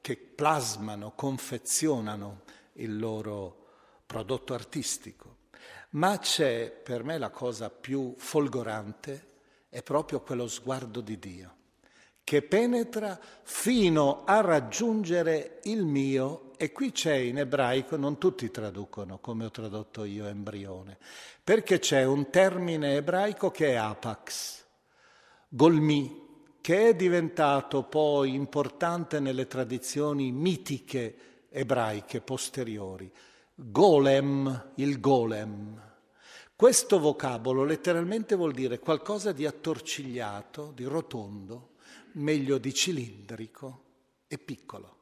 che 0.00 0.16
plasmano, 0.16 1.12
confezionano 1.14 2.44
il 2.76 2.98
loro 2.98 3.66
prodotto 4.06 4.54
artistico. 4.54 5.36
Ma 5.90 6.16
c'è 6.16 6.70
per 6.70 7.04
me 7.04 7.18
la 7.18 7.28
cosa 7.28 7.68
più 7.68 8.14
folgorante, 8.16 9.26
è 9.68 9.82
proprio 9.82 10.22
quello 10.22 10.48
sguardo 10.48 11.02
di 11.02 11.18
Dio 11.18 11.58
che 12.24 12.42
penetra 12.42 13.18
fino 13.42 14.22
a 14.24 14.40
raggiungere 14.40 15.60
il 15.64 15.84
mio, 15.84 16.52
e 16.56 16.72
qui 16.72 16.92
c'è 16.92 17.14
in 17.14 17.38
ebraico, 17.38 17.96
non 17.96 18.18
tutti 18.18 18.50
traducono 18.50 19.18
come 19.18 19.46
ho 19.46 19.50
tradotto 19.50 20.04
io 20.04 20.26
embrione, 20.26 20.98
perché 21.42 21.78
c'è 21.78 22.04
un 22.04 22.30
termine 22.30 22.96
ebraico 22.96 23.50
che 23.50 23.70
è 23.70 23.74
apax, 23.74 24.64
golmi, 25.48 26.28
che 26.60 26.90
è 26.90 26.94
diventato 26.94 27.84
poi 27.84 28.34
importante 28.34 29.18
nelle 29.18 29.46
tradizioni 29.46 30.30
mitiche 30.30 31.46
ebraiche 31.48 32.20
posteriori, 32.20 33.10
golem, 33.54 34.72
il 34.76 35.00
golem. 35.00 35.88
Questo 36.54 37.00
vocabolo 37.00 37.64
letteralmente 37.64 38.36
vuol 38.36 38.52
dire 38.52 38.78
qualcosa 38.78 39.32
di 39.32 39.46
attorcigliato, 39.46 40.72
di 40.74 40.84
rotondo, 40.84 41.69
meglio 42.14 42.58
di 42.58 42.72
cilindrico 42.72 43.84
e 44.26 44.38
piccolo. 44.38 44.96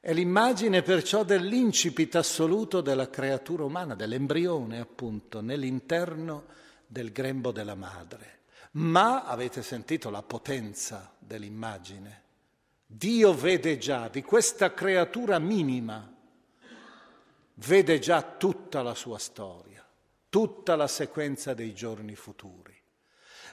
È 0.00 0.12
l'immagine 0.12 0.82
perciò 0.82 1.22
dell'incipit 1.22 2.16
assoluto 2.16 2.80
della 2.80 3.08
creatura 3.08 3.64
umana, 3.64 3.94
dell'embrione 3.94 4.80
appunto, 4.80 5.40
nell'interno 5.40 6.46
del 6.86 7.12
grembo 7.12 7.52
della 7.52 7.76
madre. 7.76 8.40
Ma 8.72 9.24
avete 9.24 9.62
sentito 9.62 10.10
la 10.10 10.22
potenza 10.22 11.14
dell'immagine. 11.18 12.20
Dio 12.84 13.32
vede 13.32 13.78
già 13.78 14.08
di 14.08 14.22
questa 14.22 14.74
creatura 14.74 15.38
minima, 15.38 16.12
vede 17.54 17.98
già 17.98 18.22
tutta 18.22 18.82
la 18.82 18.94
sua 18.94 19.18
storia, 19.18 19.86
tutta 20.28 20.74
la 20.74 20.88
sequenza 20.88 21.54
dei 21.54 21.74
giorni 21.74 22.16
futuri 22.16 22.71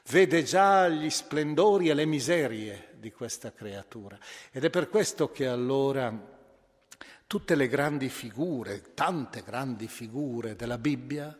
vede 0.07 0.43
già 0.43 0.87
gli 0.87 1.09
splendori 1.09 1.89
e 1.89 1.93
le 1.93 2.05
miserie 2.05 2.95
di 2.97 3.11
questa 3.11 3.51
creatura. 3.51 4.17
Ed 4.51 4.63
è 4.63 4.69
per 4.69 4.89
questo 4.89 5.31
che 5.31 5.47
allora 5.47 6.37
tutte 7.27 7.55
le 7.55 7.67
grandi 7.67 8.09
figure, 8.09 8.93
tante 8.93 9.43
grandi 9.43 9.87
figure 9.87 10.55
della 10.55 10.77
Bibbia, 10.77 11.37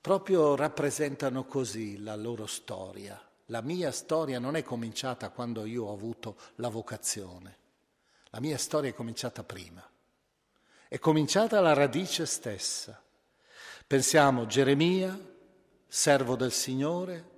proprio 0.00 0.56
rappresentano 0.56 1.44
così 1.44 2.02
la 2.02 2.16
loro 2.16 2.46
storia. 2.46 3.20
La 3.46 3.60
mia 3.60 3.92
storia 3.92 4.38
non 4.38 4.56
è 4.56 4.62
cominciata 4.62 5.30
quando 5.30 5.64
io 5.64 5.84
ho 5.84 5.92
avuto 5.92 6.36
la 6.56 6.68
vocazione, 6.68 7.56
la 8.30 8.40
mia 8.40 8.56
storia 8.56 8.90
è 8.90 8.94
cominciata 8.94 9.44
prima, 9.44 9.86
è 10.88 10.98
cominciata 10.98 11.58
alla 11.58 11.74
radice 11.74 12.24
stessa. 12.24 13.00
Pensiamo 13.86 14.46
Geremia, 14.46 15.18
servo 15.86 16.34
del 16.34 16.52
Signore, 16.52 17.31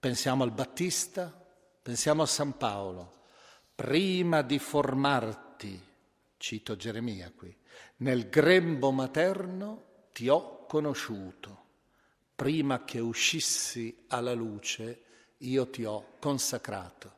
Pensiamo 0.00 0.44
al 0.44 0.52
Battista, 0.52 1.30
pensiamo 1.82 2.22
a 2.22 2.26
San 2.26 2.56
Paolo. 2.56 3.24
Prima 3.74 4.40
di 4.40 4.58
formarti, 4.58 5.78
cito 6.38 6.74
Geremia 6.74 7.30
qui, 7.36 7.54
nel 7.96 8.30
grembo 8.30 8.92
materno 8.92 10.06
ti 10.14 10.26
ho 10.30 10.64
conosciuto. 10.64 11.64
Prima 12.34 12.82
che 12.84 12.98
uscissi 12.98 14.06
alla 14.08 14.32
luce, 14.32 15.02
io 15.36 15.68
ti 15.68 15.84
ho 15.84 16.16
consacrato. 16.18 17.16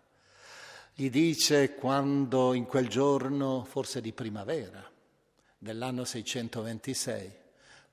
Gli 0.92 1.08
dice 1.08 1.76
quando 1.76 2.52
in 2.52 2.64
quel 2.64 2.88
giorno, 2.88 3.62
forse 3.62 4.00
di 4.00 4.12
primavera, 4.12 4.84
dell'anno 5.56 6.04
626, 6.04 7.32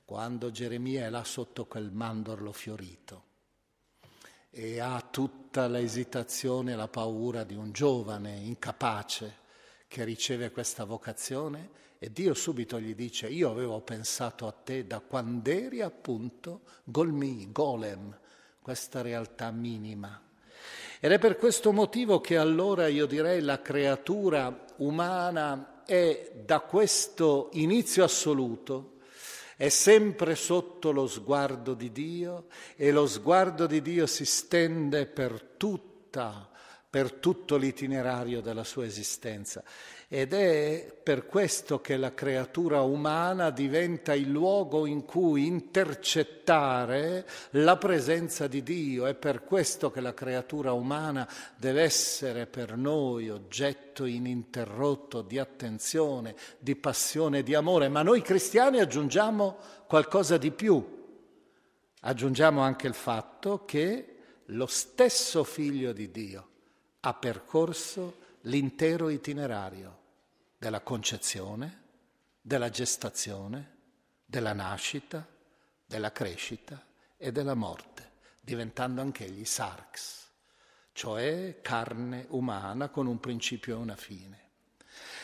quando 0.03 0.49
Geremia 0.49 1.05
è 1.05 1.09
là 1.11 1.23
sotto 1.23 1.67
quel 1.67 1.91
mandorlo 1.91 2.51
fiorito 2.51 3.27
e 4.51 4.79
ha 4.79 5.01
tutta 5.09 5.67
l'esitazione 5.67 6.71
e 6.71 6.75
la 6.75 6.87
paura 6.87 7.43
di 7.43 7.55
un 7.55 7.71
giovane 7.71 8.35
incapace 8.35 9.37
che 9.87 10.03
riceve 10.03 10.51
questa 10.51 10.85
vocazione 10.85 11.77
e 11.99 12.11
Dio 12.11 12.33
subito 12.33 12.79
gli 12.79 12.95
dice 12.95 13.27
io 13.27 13.49
avevo 13.49 13.81
pensato 13.81 14.47
a 14.47 14.51
te 14.51 14.87
da 14.87 14.99
quando 14.99 15.49
eri 15.49 15.81
appunto 15.81 16.61
Golmi, 16.83 17.51
Golem, 17.51 18.17
questa 18.61 19.01
realtà 19.01 19.51
minima. 19.51 20.21
Ed 20.99 21.11
è 21.11 21.19
per 21.19 21.37
questo 21.37 21.71
motivo 21.71 22.19
che 22.19 22.37
allora 22.37 22.87
io 22.87 23.05
direi 23.05 23.41
la 23.41 23.61
creatura 23.61 24.65
umana 24.77 25.83
è 25.85 26.43
da 26.45 26.59
questo 26.59 27.49
inizio 27.53 28.03
assoluto 28.03 28.98
è 29.59 29.67
sempre 29.67 30.35
sotto 30.35 30.93
lo 30.93 31.05
sguardo 31.05 31.73
di 31.73 31.91
Dio 31.91 32.45
e 32.77 32.93
lo 32.93 33.05
sguardo 33.05 33.67
di 33.67 33.81
Dio 33.81 34.07
si 34.07 34.23
stende 34.23 35.05
per 35.05 35.55
tutta, 35.57 36.49
per 36.89 37.11
tutto 37.11 37.57
l'itinerario 37.57 38.39
della 38.39 38.63
sua 38.63 38.85
esistenza. 38.85 39.61
Ed 40.11 40.33
è 40.33 40.91
per 41.03 41.27
questo 41.27 41.81
che 41.81 41.95
la 41.95 42.15
creatura 42.15 42.81
umana 42.81 43.51
diventa 43.51 44.15
il 44.15 44.27
luogo 44.27 44.87
in 44.87 45.05
cui 45.05 45.45
intercettare 45.45 47.29
la 47.51 47.77
presenza 47.77 48.47
di 48.47 48.63
Dio. 48.63 49.05
È 49.05 49.13
per 49.13 49.43
questo 49.43 49.91
che 49.91 50.01
la 50.01 50.15
creatura 50.15 50.73
umana 50.73 51.31
deve 51.55 51.83
essere 51.83 52.47
per 52.47 52.75
noi 52.75 53.29
oggetto 53.29 54.05
ininterrotto 54.05 55.21
di 55.21 55.37
attenzione, 55.37 56.35
di 56.57 56.75
passione, 56.75 57.43
di 57.43 57.53
amore. 57.53 57.87
Ma 57.87 58.01
noi 58.01 58.23
cristiani 58.23 58.79
aggiungiamo 58.79 59.57
qualcosa 59.85 60.37
di 60.37 60.49
più. 60.49 60.83
Aggiungiamo 62.01 62.61
anche 62.61 62.87
il 62.87 62.95
fatto 62.95 63.63
che 63.63 64.15
lo 64.45 64.65
stesso 64.65 65.43
figlio 65.43 65.93
di 65.93 66.09
Dio 66.09 66.47
ha 67.01 67.13
percorso 67.13 68.27
l'intero 68.41 69.09
itinerario 69.09 69.97
della 70.57 70.81
concezione, 70.81 71.83
della 72.41 72.69
gestazione, 72.69 73.77
della 74.25 74.53
nascita, 74.53 75.25
della 75.85 76.11
crescita 76.11 76.83
e 77.17 77.31
della 77.31 77.55
morte, 77.55 78.11
diventando 78.39 79.01
anch'egli 79.01 79.45
sarx, 79.45 80.27
cioè 80.93 81.59
carne 81.61 82.25
umana 82.29 82.89
con 82.89 83.07
un 83.07 83.19
principio 83.19 83.75
e 83.75 83.79
una 83.79 83.95
fine. 83.95 84.47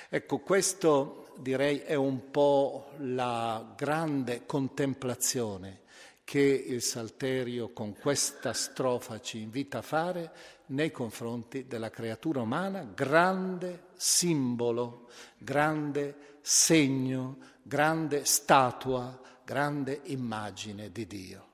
Ecco, 0.10 0.40
questo 0.40 1.34
direi 1.38 1.80
è 1.80 1.96
un 1.96 2.32
po' 2.32 2.92
la 2.98 3.74
grande 3.76 4.46
contemplazione 4.46 5.84
che 6.26 6.40
il 6.42 6.82
Salterio 6.82 7.72
con 7.72 7.96
questa 7.96 8.52
strofa 8.52 9.22
ci 9.22 9.40
invita 9.40 9.78
a 9.78 9.84
fare 9.84 10.32
nei 10.68 10.90
confronti 10.92 11.68
della 11.68 11.92
creatura 11.92 12.42
umana, 12.42 12.84
grande 12.84 13.86
simbolo, 13.94 15.08
grande 15.38 16.40
segno, 16.42 17.38
grande 17.62 18.26
statua, 18.26 19.22
grande 19.46 20.02
immagine 20.06 20.92
di 20.92 21.06
Dio. 21.06 21.48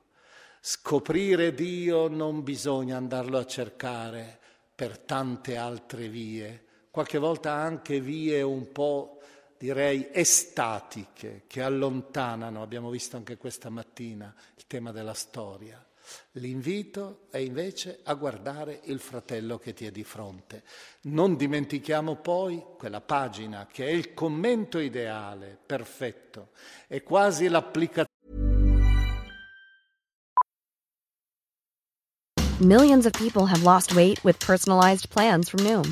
Scoprire 0.62 1.53
Dio 1.53 2.07
non 2.07 2.41
bisogna 2.41 2.95
andarlo 2.95 3.38
a 3.38 3.45
cercare 3.45 4.39
per 4.73 4.99
tante 4.99 5.57
altre 5.57 6.07
vie, 6.07 6.65
qualche 6.89 7.17
volta 7.17 7.51
anche 7.51 7.99
vie 7.99 8.41
un 8.41 8.71
po' 8.71 9.20
direi 9.62 10.10
estatiche 10.12 11.43
che 11.45 11.62
allontanano, 11.62 12.63
abbiamo 12.63 12.89
visto 12.89 13.15
anche 13.15 13.38
questa 13.38 13.69
mattina 13.69 14.34
il 14.58 14.65
tema 14.65 14.91
della 14.91 15.13
storia. 15.13 15.86
L'invito 16.32 17.28
è 17.30 17.38
invece 17.38 18.00
a 18.06 18.15
guardare 18.15 18.80
il 18.86 19.00
fratello 19.00 19.60
che 19.60 19.74
ti 19.74 19.86
è 19.86 19.91
di 19.91 20.04
fronte. 20.04 20.63
Non 21.02 21.36
dimentichiamo 21.36 22.15
poi 22.15 22.63
quella 22.76 23.02
pagina 23.02 23.67
che 23.71 23.86
è 23.86 23.91
il 23.91 24.15
commento 24.15 24.80
ideale, 24.80 25.60
perfetto, 25.63 26.50
è 26.88 27.04
quasi 27.04 27.47
l'applicazione. 27.47 28.10
Millions 32.62 33.06
of 33.06 33.12
people 33.12 33.45
have 33.45 33.62
lost 33.62 33.93
weight 33.93 34.24
with 34.24 34.43
personalized 34.43 35.08
plans 35.10 35.50
from 35.50 35.63
Noom, 35.63 35.91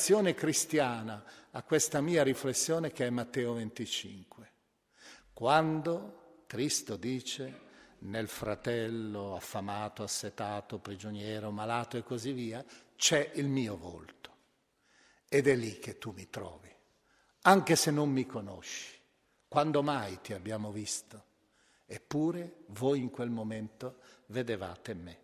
Azione 0.00 0.32
cristiana 0.32 1.22
a 1.50 1.62
questa 1.62 2.00
mia 2.00 2.22
riflessione 2.22 2.90
che 2.90 3.06
è 3.06 3.10
Matteo 3.10 3.52
25. 3.52 4.50
Quando 5.34 6.44
Cristo 6.46 6.96
dice 6.96 7.60
nel 7.98 8.26
fratello 8.26 9.36
affamato, 9.36 10.02
assetato, 10.02 10.78
prigioniero, 10.78 11.50
malato 11.50 11.98
e 11.98 12.02
così 12.02 12.32
via, 12.32 12.64
c'è 12.96 13.32
il 13.34 13.48
mio 13.48 13.76
volto. 13.76 14.36
Ed 15.28 15.46
è 15.46 15.54
lì 15.54 15.78
che 15.78 15.98
tu 15.98 16.12
mi 16.12 16.30
trovi, 16.30 16.74
anche 17.42 17.76
se 17.76 17.90
non 17.90 18.08
mi 18.08 18.24
conosci. 18.24 18.98
Quando 19.48 19.82
mai 19.82 20.18
ti 20.22 20.32
abbiamo 20.32 20.72
visto? 20.72 21.24
Eppure 21.84 22.62
voi 22.68 23.00
in 23.00 23.10
quel 23.10 23.28
momento 23.28 23.98
vedevate 24.28 24.94
me. 24.94 25.18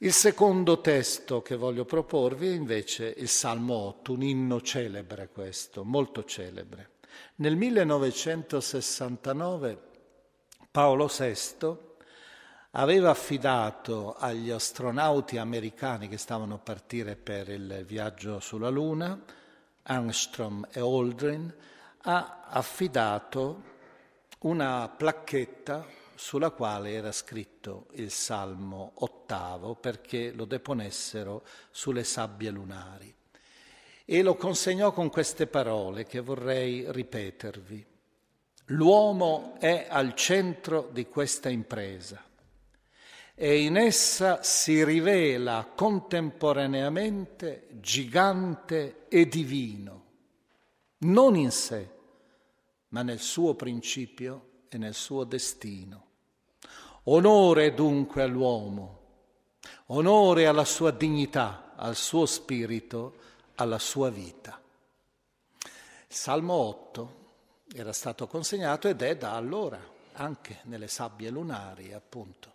Il 0.00 0.12
secondo 0.12 0.82
testo 0.82 1.40
che 1.40 1.56
voglio 1.56 1.86
proporvi 1.86 2.48
è 2.48 2.52
invece 2.52 3.14
il 3.16 3.28
Salmo 3.28 3.76
8, 3.76 4.12
un 4.12 4.22
inno 4.22 4.60
celebre 4.60 5.30
questo, 5.30 5.84
molto 5.84 6.22
celebre. 6.24 6.96
Nel 7.36 7.56
1969 7.56 9.80
Paolo 10.70 11.06
VI 11.06 11.76
aveva 12.72 13.08
affidato 13.08 14.14
agli 14.18 14.50
astronauti 14.50 15.38
americani 15.38 16.08
che 16.08 16.18
stavano 16.18 16.56
a 16.56 16.58
partire 16.58 17.16
per 17.16 17.48
il 17.48 17.82
viaggio 17.86 18.38
sulla 18.38 18.68
Luna, 18.68 19.18
Armstrong 19.84 20.68
e 20.72 20.80
Aldrin, 20.80 21.54
ha 22.02 22.48
affidato 22.50 23.62
una 24.40 24.92
placchetta 24.94 26.04
sulla 26.16 26.50
quale 26.50 26.92
era 26.92 27.12
scritto 27.12 27.86
il 27.92 28.10
Salmo 28.10 28.92
ottavo 28.96 29.74
perché 29.74 30.32
lo 30.32 30.44
deponessero 30.44 31.44
sulle 31.70 32.04
sabbie 32.04 32.50
lunari. 32.50 33.14
E 34.04 34.22
lo 34.22 34.34
consegnò 34.34 34.92
con 34.92 35.10
queste 35.10 35.46
parole 35.46 36.04
che 36.04 36.20
vorrei 36.20 36.84
ripetervi. 36.90 37.86
L'uomo 38.70 39.56
è 39.58 39.86
al 39.88 40.14
centro 40.14 40.88
di 40.92 41.06
questa 41.06 41.48
impresa 41.48 42.22
e 43.38 43.60
in 43.60 43.76
essa 43.76 44.42
si 44.42 44.82
rivela 44.82 45.70
contemporaneamente 45.74 47.66
gigante 47.80 49.06
e 49.08 49.28
divino, 49.28 50.04
non 50.98 51.36
in 51.36 51.50
sé, 51.50 51.90
ma 52.88 53.02
nel 53.02 53.20
suo 53.20 53.54
principio 53.54 54.62
e 54.68 54.78
nel 54.78 54.94
suo 54.94 55.24
destino. 55.24 56.05
Onore 57.08 57.72
dunque 57.72 58.22
all'uomo, 58.22 58.98
onore 59.86 60.46
alla 60.48 60.64
sua 60.64 60.90
dignità, 60.90 61.74
al 61.76 61.94
suo 61.94 62.26
spirito, 62.26 63.14
alla 63.54 63.78
sua 63.78 64.10
vita. 64.10 64.60
Salmo 66.08 66.52
8 66.54 67.14
era 67.74 67.92
stato 67.92 68.26
consegnato 68.26 68.88
ed 68.88 69.02
è 69.02 69.16
da 69.16 69.34
allora 69.34 69.78
anche 70.14 70.58
nelle 70.64 70.88
sabbie 70.88 71.30
lunari, 71.30 71.92
appunto, 71.92 72.50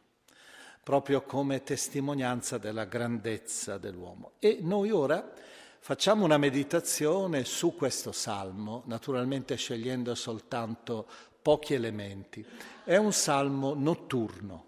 proprio 0.83 1.21
come 1.21 1.63
testimonianza 1.63 2.57
della 2.57 2.83
grandezza 2.83 3.77
dell'uomo. 3.77 4.31
E 4.39 4.57
noi 4.59 4.91
ora 4.91 5.31
facciamo 5.79 6.25
una 6.25 6.37
meditazione 6.37 7.45
su 7.45 7.73
questo 7.73 8.11
salmo, 8.11 8.83
naturalmente 8.87 9.55
scegliendo 9.55 10.13
soltanto 10.13 11.07
pochi 11.41 11.73
elementi. 11.73 12.45
È 12.83 12.95
un 12.97 13.13
salmo 13.13 13.73
notturno, 13.73 14.65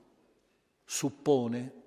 suppone 0.85 1.81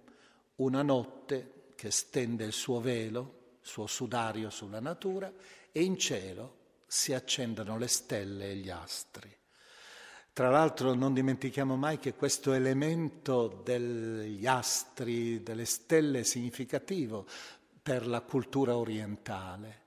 una 0.56 0.82
notte 0.82 1.72
che 1.74 1.90
stende 1.90 2.44
il 2.44 2.52
suo 2.52 2.80
velo, 2.80 3.58
il 3.60 3.68
suo 3.68 3.86
sudario 3.86 4.50
sulla 4.50 4.80
natura 4.80 5.32
e 5.72 5.82
in 5.82 5.98
cielo 5.98 6.64
si 6.86 7.12
accendono 7.12 7.76
le 7.78 7.88
stelle 7.88 8.50
e 8.50 8.56
gli 8.56 8.70
astri. 8.70 9.34
Tra 10.32 10.50
l'altro 10.50 10.92
non 10.94 11.14
dimentichiamo 11.14 11.76
mai 11.76 11.98
che 11.98 12.14
questo 12.14 12.52
elemento 12.52 13.62
degli 13.64 14.46
astri, 14.46 15.42
delle 15.42 15.64
stelle 15.64 16.20
è 16.20 16.24
significativo 16.24 17.26
per 17.82 18.06
la 18.06 18.20
cultura 18.20 18.76
orientale. 18.76 19.84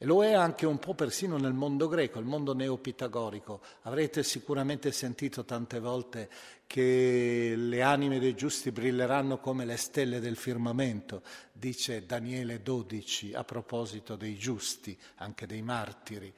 E 0.00 0.06
lo 0.06 0.22
è 0.22 0.32
anche 0.32 0.64
un 0.64 0.78
po' 0.78 0.94
persino 0.94 1.38
nel 1.38 1.54
mondo 1.54 1.88
greco, 1.88 2.20
il 2.20 2.24
mondo 2.24 2.54
neopitagorico. 2.54 3.60
Avrete 3.82 4.22
sicuramente 4.22 4.92
sentito 4.92 5.44
tante 5.44 5.80
volte 5.80 6.30
che 6.68 7.54
le 7.56 7.82
anime 7.82 8.20
dei 8.20 8.36
giusti 8.36 8.70
brilleranno 8.70 9.38
come 9.38 9.64
le 9.64 9.76
stelle 9.76 10.20
del 10.20 10.36
firmamento, 10.36 11.22
dice 11.52 12.06
Daniele 12.06 12.62
12 12.62 13.34
a 13.34 13.42
proposito 13.42 14.14
dei 14.14 14.36
giusti, 14.36 14.96
anche 15.16 15.48
dei 15.48 15.62
martiri. 15.62 16.32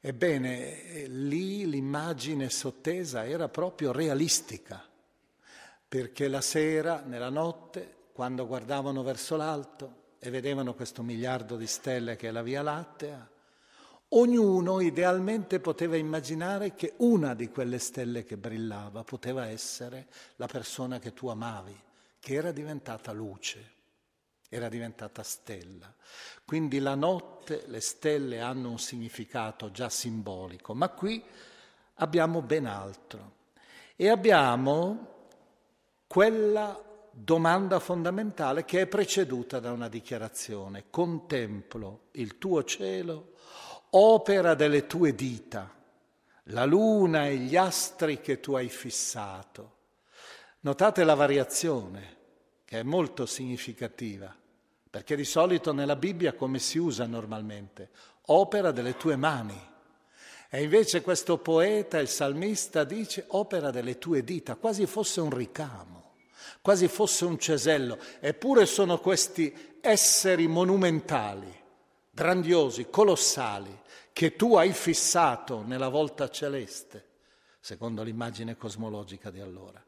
Ebbene, 0.00 1.06
lì 1.06 1.70
l'immagine 1.70 2.50
sottesa 2.50 3.24
era 3.24 3.48
proprio 3.48 3.92
realistica, 3.92 4.84
perché 5.86 6.26
la 6.26 6.40
sera, 6.40 7.04
nella 7.06 7.30
notte, 7.30 7.94
quando 8.12 8.44
guardavano 8.44 9.04
verso 9.04 9.36
l'alto, 9.36 9.97
e 10.18 10.30
vedevano 10.30 10.74
questo 10.74 11.02
miliardo 11.02 11.56
di 11.56 11.66
stelle 11.66 12.16
che 12.16 12.28
è 12.28 12.30
la 12.30 12.42
Via 12.42 12.62
Lattea, 12.62 13.28
ognuno 14.10 14.80
idealmente 14.80 15.60
poteva 15.60 15.96
immaginare 15.96 16.74
che 16.74 16.94
una 16.98 17.34
di 17.34 17.48
quelle 17.50 17.78
stelle 17.78 18.24
che 18.24 18.36
brillava 18.36 19.04
poteva 19.04 19.46
essere 19.46 20.06
la 20.36 20.46
persona 20.46 20.98
che 20.98 21.12
tu 21.12 21.28
amavi, 21.28 21.78
che 22.18 22.34
era 22.34 22.50
diventata 22.50 23.12
luce, 23.12 23.72
era 24.48 24.68
diventata 24.68 25.22
stella. 25.22 25.92
Quindi 26.44 26.78
la 26.78 26.94
notte, 26.94 27.64
le 27.66 27.80
stelle 27.80 28.40
hanno 28.40 28.70
un 28.70 28.78
significato 28.78 29.70
già 29.70 29.88
simbolico, 29.88 30.74
ma 30.74 30.88
qui 30.88 31.22
abbiamo 31.94 32.40
ben 32.42 32.66
altro. 32.66 33.36
E 33.94 34.08
abbiamo 34.08 35.16
quella 36.06 36.87
domanda 37.20 37.80
fondamentale 37.80 38.64
che 38.64 38.82
è 38.82 38.86
preceduta 38.86 39.58
da 39.58 39.72
una 39.72 39.88
dichiarazione. 39.88 40.84
Contemplo 40.88 42.02
il 42.12 42.38
tuo 42.38 42.62
cielo, 42.62 43.32
opera 43.90 44.54
delle 44.54 44.86
tue 44.86 45.14
dita, 45.14 45.74
la 46.44 46.64
luna 46.64 47.26
e 47.26 47.36
gli 47.36 47.56
astri 47.56 48.20
che 48.20 48.38
tu 48.38 48.54
hai 48.54 48.68
fissato. 48.68 49.76
Notate 50.60 51.02
la 51.02 51.14
variazione, 51.14 52.16
che 52.64 52.80
è 52.80 52.82
molto 52.82 53.26
significativa, 53.26 54.34
perché 54.88 55.16
di 55.16 55.24
solito 55.24 55.72
nella 55.72 55.96
Bibbia 55.96 56.34
come 56.34 56.58
si 56.58 56.78
usa 56.78 57.06
normalmente? 57.06 57.90
Opera 58.26 58.70
delle 58.70 58.96
tue 58.96 59.16
mani. 59.16 59.60
E 60.50 60.62
invece 60.62 61.02
questo 61.02 61.38
poeta, 61.38 61.98
il 61.98 62.08
salmista, 62.08 62.84
dice 62.84 63.24
opera 63.28 63.70
delle 63.70 63.98
tue 63.98 64.22
dita, 64.22 64.54
quasi 64.54 64.86
fosse 64.86 65.20
un 65.20 65.30
ricamo, 65.30 66.07
quasi 66.60 66.88
fosse 66.88 67.24
un 67.24 67.38
cesello. 67.38 67.98
Eppure 68.20 68.66
sono 68.66 68.98
questi 68.98 69.76
esseri 69.80 70.46
monumentali, 70.46 71.54
grandiosi, 72.10 72.88
colossali, 72.90 73.76
che 74.12 74.34
tu 74.36 74.56
hai 74.56 74.72
fissato 74.72 75.62
nella 75.62 75.88
volta 75.88 76.28
celeste, 76.28 77.06
secondo 77.60 78.02
l'immagine 78.02 78.56
cosmologica 78.56 79.30
di 79.30 79.40
allora. 79.40 79.82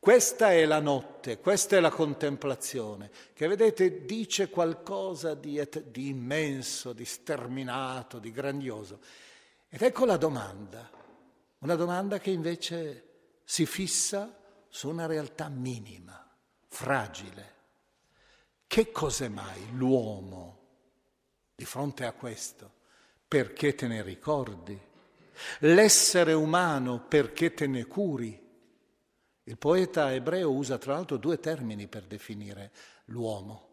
Questa 0.00 0.52
è 0.52 0.64
la 0.64 0.78
notte, 0.78 1.38
questa 1.38 1.76
è 1.76 1.80
la 1.80 1.90
contemplazione, 1.90 3.10
che 3.34 3.48
vedete 3.48 4.04
dice 4.04 4.48
qualcosa 4.48 5.34
di, 5.34 5.58
et- 5.58 5.82
di 5.86 6.08
immenso, 6.08 6.92
di 6.92 7.04
sterminato, 7.04 8.20
di 8.20 8.30
grandioso. 8.30 9.00
Ed 9.68 9.82
ecco 9.82 10.04
la 10.04 10.16
domanda, 10.16 10.88
una 11.58 11.74
domanda 11.74 12.20
che 12.20 12.30
invece 12.30 13.04
si 13.42 13.66
fissa 13.66 14.37
su 14.68 14.88
una 14.88 15.06
realtà 15.06 15.48
minima, 15.48 16.28
fragile. 16.68 17.56
Che 18.66 18.90
cos'è 18.90 19.28
mai 19.28 19.70
l'uomo 19.72 20.58
di 21.54 21.64
fronte 21.64 22.04
a 22.04 22.12
questo? 22.12 22.72
Perché 23.26 23.74
te 23.74 23.86
ne 23.86 24.02
ricordi? 24.02 24.78
L'essere 25.60 26.32
umano 26.32 27.00
perché 27.00 27.54
te 27.54 27.66
ne 27.66 27.86
curi? 27.86 28.46
Il 29.44 29.56
poeta 29.56 30.12
ebreo 30.12 30.52
usa 30.52 30.76
tra 30.78 30.94
l'altro 30.94 31.16
due 31.16 31.40
termini 31.40 31.86
per 31.88 32.04
definire 32.04 32.72
l'uomo 33.06 33.68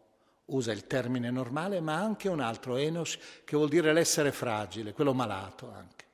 usa 0.46 0.72
il 0.72 0.86
termine 0.86 1.30
normale, 1.30 1.80
ma 1.80 1.94
anche 1.96 2.28
un 2.28 2.40
altro, 2.40 2.76
enos, 2.76 3.18
che 3.44 3.56
vuol 3.56 3.68
dire 3.68 3.92
l'essere 3.92 4.32
fragile, 4.32 4.92
quello 4.92 5.14
malato 5.14 5.70
anche. 5.72 6.04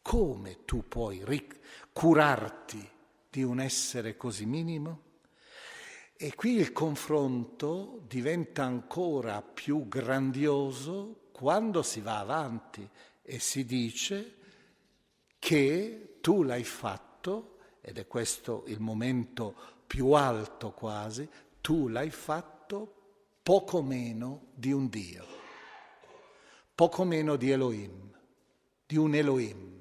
Come 0.00 0.64
tu 0.64 0.88
puoi 0.88 1.22
ric- 1.24 1.58
curarti 1.92 2.90
di 3.32 3.42
un 3.42 3.60
essere 3.60 4.14
così 4.18 4.44
minimo? 4.44 5.00
E 6.14 6.34
qui 6.34 6.56
il 6.56 6.70
confronto 6.70 8.02
diventa 8.06 8.62
ancora 8.62 9.40
più 9.40 9.88
grandioso 9.88 11.30
quando 11.32 11.82
si 11.82 12.02
va 12.02 12.18
avanti 12.18 12.86
e 13.22 13.38
si 13.38 13.64
dice 13.64 14.36
che 15.38 16.18
tu 16.20 16.42
l'hai 16.42 16.62
fatto, 16.62 17.56
ed 17.80 17.96
è 17.96 18.06
questo 18.06 18.64
il 18.66 18.80
momento 18.80 19.56
più 19.86 20.10
alto 20.10 20.72
quasi, 20.72 21.26
tu 21.62 21.88
l'hai 21.88 22.10
fatto 22.10 23.38
poco 23.42 23.80
meno 23.80 24.48
di 24.54 24.72
un 24.72 24.90
Dio, 24.90 25.26
poco 26.74 27.04
meno 27.04 27.36
di 27.36 27.50
Elohim, 27.50 28.14
di 28.86 28.96
un 28.98 29.14
Elohim. 29.14 29.71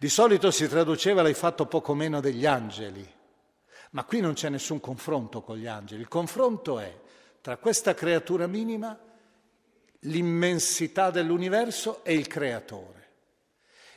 Di 0.00 0.08
solito 0.08 0.52
si 0.52 0.68
traduceva 0.68 1.22
l'hai 1.22 1.34
fatto 1.34 1.66
poco 1.66 1.92
meno 1.92 2.20
degli 2.20 2.46
angeli, 2.46 3.04
ma 3.90 4.04
qui 4.04 4.20
non 4.20 4.34
c'è 4.34 4.48
nessun 4.48 4.78
confronto 4.78 5.42
con 5.42 5.56
gli 5.56 5.66
angeli. 5.66 6.02
Il 6.02 6.06
confronto 6.06 6.78
è 6.78 6.96
tra 7.40 7.56
questa 7.56 7.94
creatura 7.94 8.46
minima, 8.46 8.96
l'immensità 10.02 11.10
dell'universo 11.10 12.04
e 12.04 12.14
il 12.14 12.28
creatore. 12.28 13.08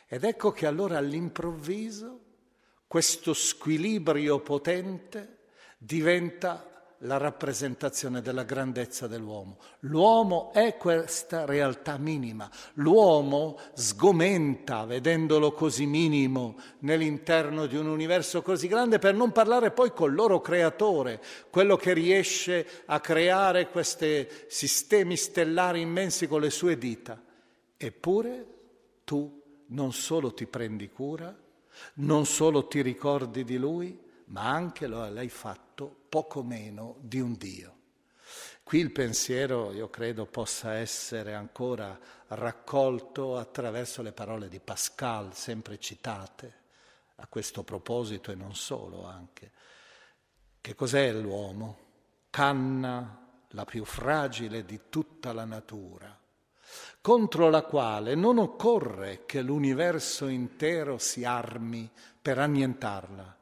Ed 0.07 0.23
ecco 0.23 0.51
che 0.51 0.65
allora 0.65 0.97
all'improvviso 0.97 2.19
questo 2.87 3.35
squilibrio 3.35 4.39
potente 4.39 5.37
diventa 5.77 6.70
la 7.03 7.17
rappresentazione 7.17 8.21
della 8.21 8.43
grandezza 8.43 9.07
dell'uomo. 9.07 9.57
L'uomo 9.81 10.51
è 10.53 10.77
questa 10.77 11.45
realtà 11.45 11.97
minima. 11.97 12.49
L'uomo 12.73 13.57
sgomenta 13.73 14.85
vedendolo 14.85 15.53
così 15.53 15.85
minimo 15.85 16.57
nell'interno 16.79 17.65
di 17.65 17.75
un 17.75 17.87
universo 17.87 18.41
così 18.41 18.67
grande 18.67 18.99
per 18.99 19.15
non 19.15 19.31
parlare 19.31 19.71
poi 19.71 19.91
col 19.93 20.13
loro 20.13 20.41
creatore, 20.41 21.21
quello 21.49 21.75
che 21.75 21.93
riesce 21.93 22.67
a 22.85 22.99
creare 22.99 23.69
questi 23.69 24.27
sistemi 24.47 25.15
stellari 25.15 25.81
immensi 25.81 26.27
con 26.27 26.41
le 26.41 26.49
sue 26.49 26.77
dita. 26.77 27.19
Eppure 27.77 28.45
tu 29.03 29.41
non 29.67 29.91
solo 29.93 30.33
ti 30.33 30.45
prendi 30.45 30.89
cura, 30.89 31.35
non 31.95 32.25
solo 32.25 32.67
ti 32.67 32.81
ricordi 32.81 33.43
di 33.43 33.57
lui, 33.57 34.00
ma 34.31 34.49
anche 34.49 34.87
lo 34.87 35.01
hai 35.03 35.29
fatto 35.29 36.05
poco 36.09 36.41
meno 36.43 36.97
di 36.99 37.19
un 37.19 37.35
Dio. 37.35 37.75
Qui 38.63 38.79
il 38.79 38.91
pensiero, 38.91 39.73
io 39.73 39.89
credo, 39.89 40.25
possa 40.25 40.75
essere 40.75 41.33
ancora 41.33 41.97
raccolto 42.27 43.37
attraverso 43.37 44.01
le 44.01 44.13
parole 44.13 44.47
di 44.47 44.59
Pascal, 44.59 45.35
sempre 45.35 45.77
citate 45.79 46.59
a 47.15 47.27
questo 47.27 47.63
proposito 47.63 48.31
e 48.31 48.35
non 48.35 48.55
solo 48.55 49.05
anche. 49.05 49.51
Che 50.61 50.75
cos'è 50.75 51.11
l'uomo? 51.11 51.89
Canna, 52.29 53.27
la 53.49 53.65
più 53.65 53.83
fragile 53.83 54.63
di 54.63 54.79
tutta 54.87 55.33
la 55.33 55.43
natura, 55.43 56.17
contro 57.01 57.49
la 57.49 57.63
quale 57.63 58.15
non 58.15 58.37
occorre 58.37 59.25
che 59.25 59.41
l'universo 59.41 60.27
intero 60.27 60.97
si 60.97 61.25
armi 61.25 61.91
per 62.21 62.39
annientarla 62.39 63.39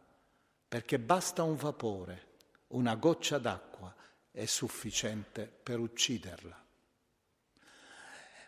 perché 0.69 0.99
basta 0.99 1.41
un 1.41 1.55
vapore, 1.55 2.27
una 2.67 2.95
goccia 2.95 3.39
d'acqua 3.39 3.93
è 4.29 4.45
sufficiente 4.45 5.51
per 5.63 5.79
ucciderla. 5.79 6.63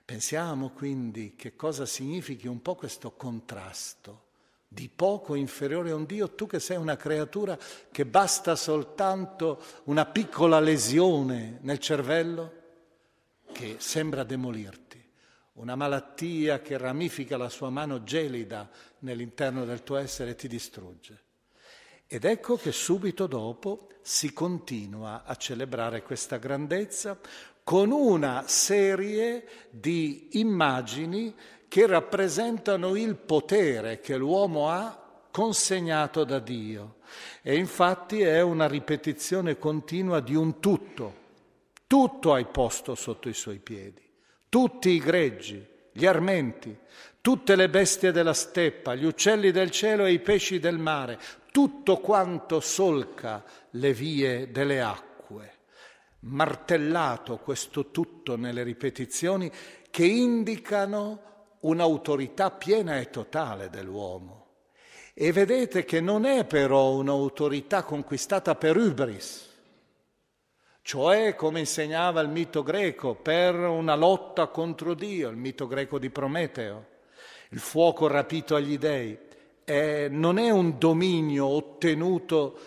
Pensiamo 0.05 0.69
quindi 0.69 1.35
che 1.35 1.55
cosa 1.55 1.87
significhi 1.87 2.47
un 2.47 2.61
po' 2.61 2.75
questo 2.75 3.11
contrasto 3.11 4.29
di 4.67 4.87
poco 4.87 5.33
inferiore 5.33 5.89
a 5.89 5.95
un 5.95 6.05
Dio, 6.05 6.35
tu 6.35 6.45
che 6.45 6.59
sei 6.59 6.77
una 6.77 6.95
creatura 6.95 7.57
che 7.91 8.05
basta 8.05 8.55
soltanto 8.55 9.61
una 9.85 10.05
piccola 10.05 10.59
lesione 10.59 11.57
nel 11.61 11.79
cervello 11.79 12.59
che 13.51 13.77
sembra 13.79 14.23
demolirti, 14.23 15.03
una 15.53 15.75
malattia 15.75 16.61
che 16.61 16.77
ramifica 16.77 17.35
la 17.35 17.49
sua 17.49 17.69
mano 17.69 18.03
gelida 18.03 18.69
nell'interno 18.99 19.65
del 19.65 19.83
tuo 19.83 19.97
essere 19.97 20.31
e 20.31 20.35
ti 20.35 20.47
distrugge. 20.47 21.29
Ed 22.13 22.25
ecco 22.25 22.57
che 22.57 22.73
subito 22.73 23.25
dopo 23.25 23.87
si 24.01 24.33
continua 24.33 25.23
a 25.23 25.33
celebrare 25.37 26.03
questa 26.03 26.35
grandezza 26.35 27.17
con 27.63 27.91
una 27.91 28.43
serie 28.47 29.47
di 29.69 30.27
immagini 30.31 31.33
che 31.69 31.87
rappresentano 31.87 32.97
il 32.97 33.15
potere 33.15 34.01
che 34.01 34.17
l'uomo 34.17 34.67
ha 34.67 35.21
consegnato 35.31 36.25
da 36.25 36.39
Dio. 36.39 36.95
E 37.41 37.55
infatti 37.55 38.19
è 38.19 38.41
una 38.41 38.67
ripetizione 38.67 39.57
continua 39.57 40.19
di 40.19 40.35
un 40.35 40.59
tutto. 40.59 41.15
Tutto 41.87 42.33
hai 42.33 42.43
posto 42.43 42.93
sotto 42.93 43.29
i 43.29 43.33
suoi 43.33 43.59
piedi, 43.59 44.03
tutti 44.49 44.89
i 44.89 44.99
greggi, 44.99 45.65
gli 45.93 46.05
armenti, 46.05 46.77
tutte 47.21 47.55
le 47.55 47.69
bestie 47.69 48.11
della 48.11 48.33
steppa, 48.33 48.95
gli 48.95 49.05
uccelli 49.05 49.51
del 49.51 49.71
cielo 49.71 50.05
e 50.05 50.11
i 50.11 50.19
pesci 50.19 50.59
del 50.59 50.77
mare, 50.77 51.19
tutto 51.51 51.97
quanto 51.97 52.59
solca 52.61 53.43
le 53.71 53.93
vie 53.93 54.49
delle 54.51 54.81
acque. 54.81 55.57
Martellato 56.21 57.37
questo 57.37 57.91
tutto 57.91 58.37
nelle 58.37 58.63
ripetizioni 58.63 59.51
che 59.89 60.05
indicano 60.05 61.29
un'autorità 61.61 62.51
piena 62.51 62.97
e 62.97 63.09
totale 63.09 63.69
dell'uomo. 63.69 64.39
E 65.13 65.31
vedete 65.33 65.83
che 65.83 65.99
non 65.99 66.25
è 66.25 66.45
però 66.45 66.91
un'autorità 66.91 67.83
conquistata 67.83 68.55
per 68.55 68.77
ubris, 68.77 69.49
cioè 70.81 71.35
come 71.35 71.59
insegnava 71.59 72.21
il 72.21 72.29
mito 72.29 72.63
greco, 72.63 73.13
per 73.15 73.55
una 73.55 73.95
lotta 73.95 74.47
contro 74.47 74.93
Dio, 74.93 75.29
il 75.29 75.35
mito 75.35 75.67
greco 75.67 75.99
di 75.99 76.09
Prometeo, 76.09 76.87
il 77.49 77.59
fuoco 77.59 78.07
rapito 78.07 78.55
agli 78.55 78.77
dei 78.77 79.29
eh, 79.63 80.07
non 80.09 80.37
è 80.37 80.49
un 80.49 80.77
dominio 80.77 81.45
ottenuto 81.45 82.59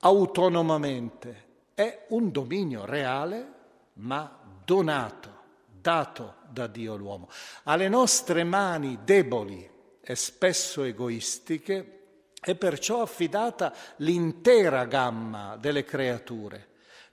autonomamente, 0.00 1.48
è 1.74 2.06
un 2.08 2.30
dominio 2.30 2.84
reale 2.84 3.58
ma 3.94 4.38
donato, 4.64 5.38
dato 5.66 6.36
da 6.48 6.66
Dio 6.66 6.94
all'uomo. 6.94 7.28
Alle 7.64 7.88
nostre 7.88 8.44
mani 8.44 9.00
deboli 9.04 9.68
e 10.00 10.16
spesso 10.16 10.82
egoistiche 10.82 11.98
è 12.40 12.54
perciò 12.54 13.02
affidata 13.02 13.74
l'intera 13.96 14.86
gamma 14.86 15.56
delle 15.56 15.84
creature, 15.84 16.66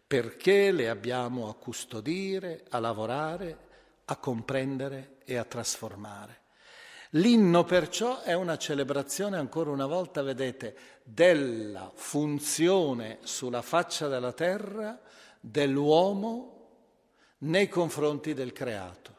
perché 0.08 0.72
le 0.72 0.88
abbiamo 0.88 1.50
a 1.50 1.56
custodire, 1.56 2.63
a 2.70 2.80
lavorare, 2.80 3.58
a 4.06 4.16
comprendere 4.16 5.18
e 5.26 5.36
a 5.36 5.44
trasformare. 5.44 6.46
L'inno 7.17 7.63
perciò 7.63 8.21
è 8.21 8.34
una 8.34 8.58
celebrazione, 8.58 9.38
ancora 9.38 9.71
una 9.71 9.88
volta, 9.88 10.21
vedete, 10.21 10.75
della 11.03 11.91
funzione 11.95 13.19
sulla 13.23 13.62
faccia 13.63 14.08
della 14.08 14.34
terra 14.34 14.99
dell'uomo 15.39 16.53
nei 17.39 17.69
confronti 17.69 18.34
del 18.34 18.51
creato 18.51 19.15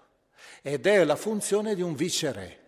ed 0.63 0.87
è 0.87 1.03
la 1.05 1.17
funzione 1.17 1.75
di 1.75 1.83
un 1.83 1.95
viceré. 1.95 2.67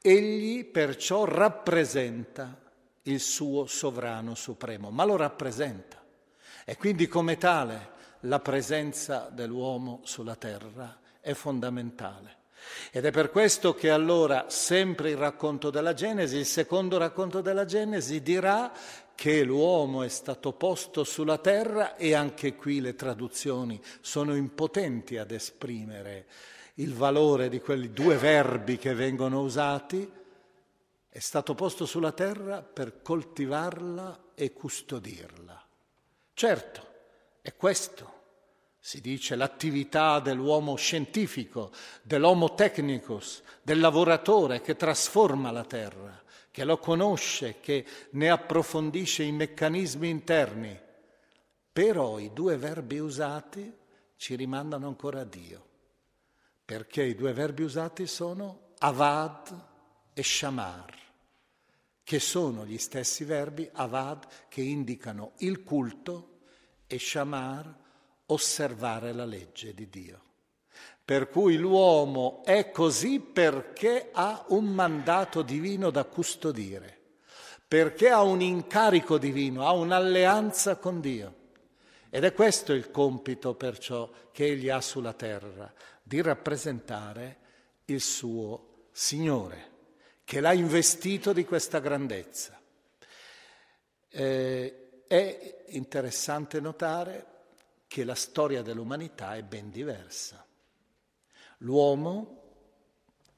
Egli 0.00 0.64
perciò 0.66 1.24
rappresenta 1.24 2.56
il 3.02 3.18
suo 3.18 3.66
sovrano 3.66 4.36
supremo, 4.36 4.90
ma 4.90 5.04
lo 5.04 5.16
rappresenta 5.16 6.04
e 6.64 6.76
quindi 6.76 7.08
come 7.08 7.36
tale 7.36 7.96
la 8.20 8.38
presenza 8.38 9.28
dell'uomo 9.30 10.02
sulla 10.04 10.36
terra 10.36 11.00
è 11.20 11.32
fondamentale. 11.32 12.37
Ed 12.90 13.04
è 13.04 13.10
per 13.10 13.30
questo 13.30 13.74
che 13.74 13.90
allora 13.90 14.46
sempre 14.48 15.10
il 15.10 15.16
racconto 15.16 15.70
della 15.70 15.94
Genesi, 15.94 16.36
il 16.36 16.46
secondo 16.46 16.98
racconto 16.98 17.40
della 17.40 17.64
Genesi 17.64 18.22
dirà 18.22 18.72
che 19.14 19.42
l'uomo 19.42 20.02
è 20.02 20.08
stato 20.08 20.52
posto 20.52 21.04
sulla 21.04 21.38
terra 21.38 21.96
e 21.96 22.14
anche 22.14 22.54
qui 22.54 22.80
le 22.80 22.94
traduzioni 22.94 23.82
sono 24.00 24.34
impotenti 24.34 25.16
ad 25.16 25.32
esprimere 25.32 26.26
il 26.74 26.94
valore 26.94 27.48
di 27.48 27.60
quei 27.60 27.92
due 27.92 28.16
verbi 28.16 28.78
che 28.78 28.94
vengono 28.94 29.40
usati, 29.40 30.08
è 31.08 31.18
stato 31.18 31.54
posto 31.54 31.84
sulla 31.86 32.12
terra 32.12 32.62
per 32.62 33.02
coltivarla 33.02 34.26
e 34.34 34.52
custodirla. 34.52 35.66
Certo, 36.32 36.86
è 37.42 37.54
questo 37.56 38.17
si 38.88 39.02
dice 39.02 39.36
l'attività 39.36 40.18
dell'uomo 40.18 40.74
scientifico, 40.74 41.70
dell'homo 42.00 42.54
technicus, 42.54 43.42
del 43.60 43.80
lavoratore 43.80 44.62
che 44.62 44.76
trasforma 44.76 45.50
la 45.50 45.66
terra, 45.66 46.24
che 46.50 46.64
lo 46.64 46.78
conosce, 46.78 47.60
che 47.60 47.84
ne 48.12 48.30
approfondisce 48.30 49.24
i 49.24 49.30
meccanismi 49.30 50.08
interni. 50.08 50.80
Però 51.70 52.18
i 52.18 52.32
due 52.32 52.56
verbi 52.56 52.98
usati 52.98 53.70
ci 54.16 54.36
rimandano 54.36 54.86
ancora 54.86 55.20
a 55.20 55.24
Dio, 55.24 55.66
perché 56.64 57.02
i 57.02 57.14
due 57.14 57.34
verbi 57.34 57.64
usati 57.64 58.06
sono 58.06 58.70
avad 58.78 59.66
e 60.14 60.22
shamar, 60.22 60.94
che 62.02 62.18
sono 62.18 62.64
gli 62.64 62.78
stessi 62.78 63.24
verbi 63.24 63.68
avad 63.70 64.26
che 64.48 64.62
indicano 64.62 65.32
il 65.40 65.62
culto 65.62 66.38
e 66.86 66.98
shamar 66.98 67.84
osservare 68.28 69.12
la 69.12 69.24
legge 69.24 69.74
di 69.74 69.88
Dio. 69.88 70.22
Per 71.04 71.28
cui 71.28 71.56
l'uomo 71.56 72.42
è 72.44 72.70
così 72.70 73.20
perché 73.20 74.10
ha 74.12 74.44
un 74.48 74.66
mandato 74.66 75.42
divino 75.42 75.90
da 75.90 76.04
custodire, 76.04 76.98
perché 77.66 78.10
ha 78.10 78.22
un 78.22 78.42
incarico 78.42 79.16
divino, 79.16 79.66
ha 79.66 79.72
un'alleanza 79.72 80.76
con 80.76 81.00
Dio. 81.00 81.34
Ed 82.10 82.24
è 82.24 82.32
questo 82.32 82.72
il 82.72 82.90
compito 82.90 83.54
perciò 83.54 84.10
che 84.32 84.46
egli 84.46 84.68
ha 84.68 84.80
sulla 84.80 85.14
terra, 85.14 85.72
di 86.02 86.20
rappresentare 86.20 87.36
il 87.86 88.00
suo 88.00 88.86
Signore, 88.92 89.70
che 90.24 90.40
l'ha 90.40 90.52
investito 90.52 91.32
di 91.32 91.44
questa 91.44 91.78
grandezza. 91.78 92.60
Eh, 94.10 95.02
è 95.06 95.64
interessante 95.68 96.60
notare 96.60 97.37
che 97.88 98.04
la 98.04 98.14
storia 98.14 98.62
dell'umanità 98.62 99.34
è 99.34 99.42
ben 99.42 99.70
diversa. 99.70 100.46
L'uomo 101.58 102.42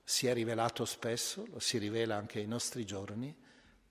si 0.05 0.27
è 0.27 0.35
rivelato 0.35 0.85
spesso, 0.85 1.47
lo 1.47 1.61
si 1.61 1.79
rivela 1.79 2.17
anche 2.17 2.41
ai 2.41 2.47
nostri 2.47 2.85
giorni, 2.85 3.35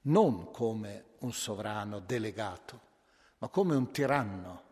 non 0.02 0.52
come 0.52 1.06
un 1.20 1.32
sovrano 1.32 2.00
delegato, 2.00 2.82
ma 3.40 3.48
come 3.48 3.76
un 3.76 3.92
tiranno 3.92 4.64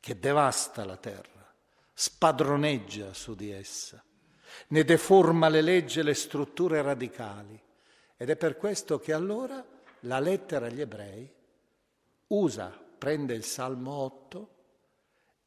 che 0.00 0.18
devasta 0.18 0.84
la 0.84 0.96
terra, 0.96 1.52
spadroneggia 1.92 3.12
su 3.12 3.34
di 3.34 3.50
essa, 3.50 4.02
ne 4.68 4.84
deforma 4.84 5.48
le 5.48 5.60
leggi 5.60 5.98
e 5.98 6.04
le 6.04 6.14
strutture 6.14 6.80
radicali. 6.80 7.60
Ed 8.16 8.30
è 8.30 8.36
per 8.36 8.56
questo 8.56 9.00
che 9.00 9.12
allora 9.12 9.64
la 10.02 10.20
lettera 10.20 10.66
agli 10.66 10.80
ebrei 10.80 11.28
usa, 12.28 12.68
prende 12.68 13.34
il 13.34 13.44
Salmo 13.44 13.92
8, 13.92 14.57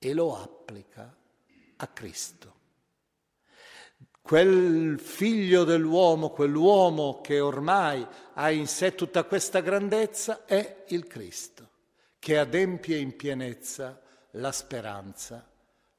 e 0.04 0.14
lo 0.14 0.36
applica 0.36 1.16
a 1.76 1.88
Cristo. 1.88 2.56
Quel 4.20 5.00
figlio 5.00 5.64
dell'uomo, 5.64 6.30
quell'uomo 6.30 7.22
che 7.22 7.40
ormai 7.40 8.06
ha 8.34 8.50
in 8.50 8.66
sé 8.66 8.96
tutta 8.96 9.26
questa 9.26 9.60
grandezza, 9.60 10.46
è 10.46 10.86
il 10.88 11.06
Cristo, 11.06 11.70
che 12.18 12.40
adempie 12.40 12.98
in 12.98 13.16
pienezza 13.16 14.02
la 14.32 14.52
speranza, 14.52 15.48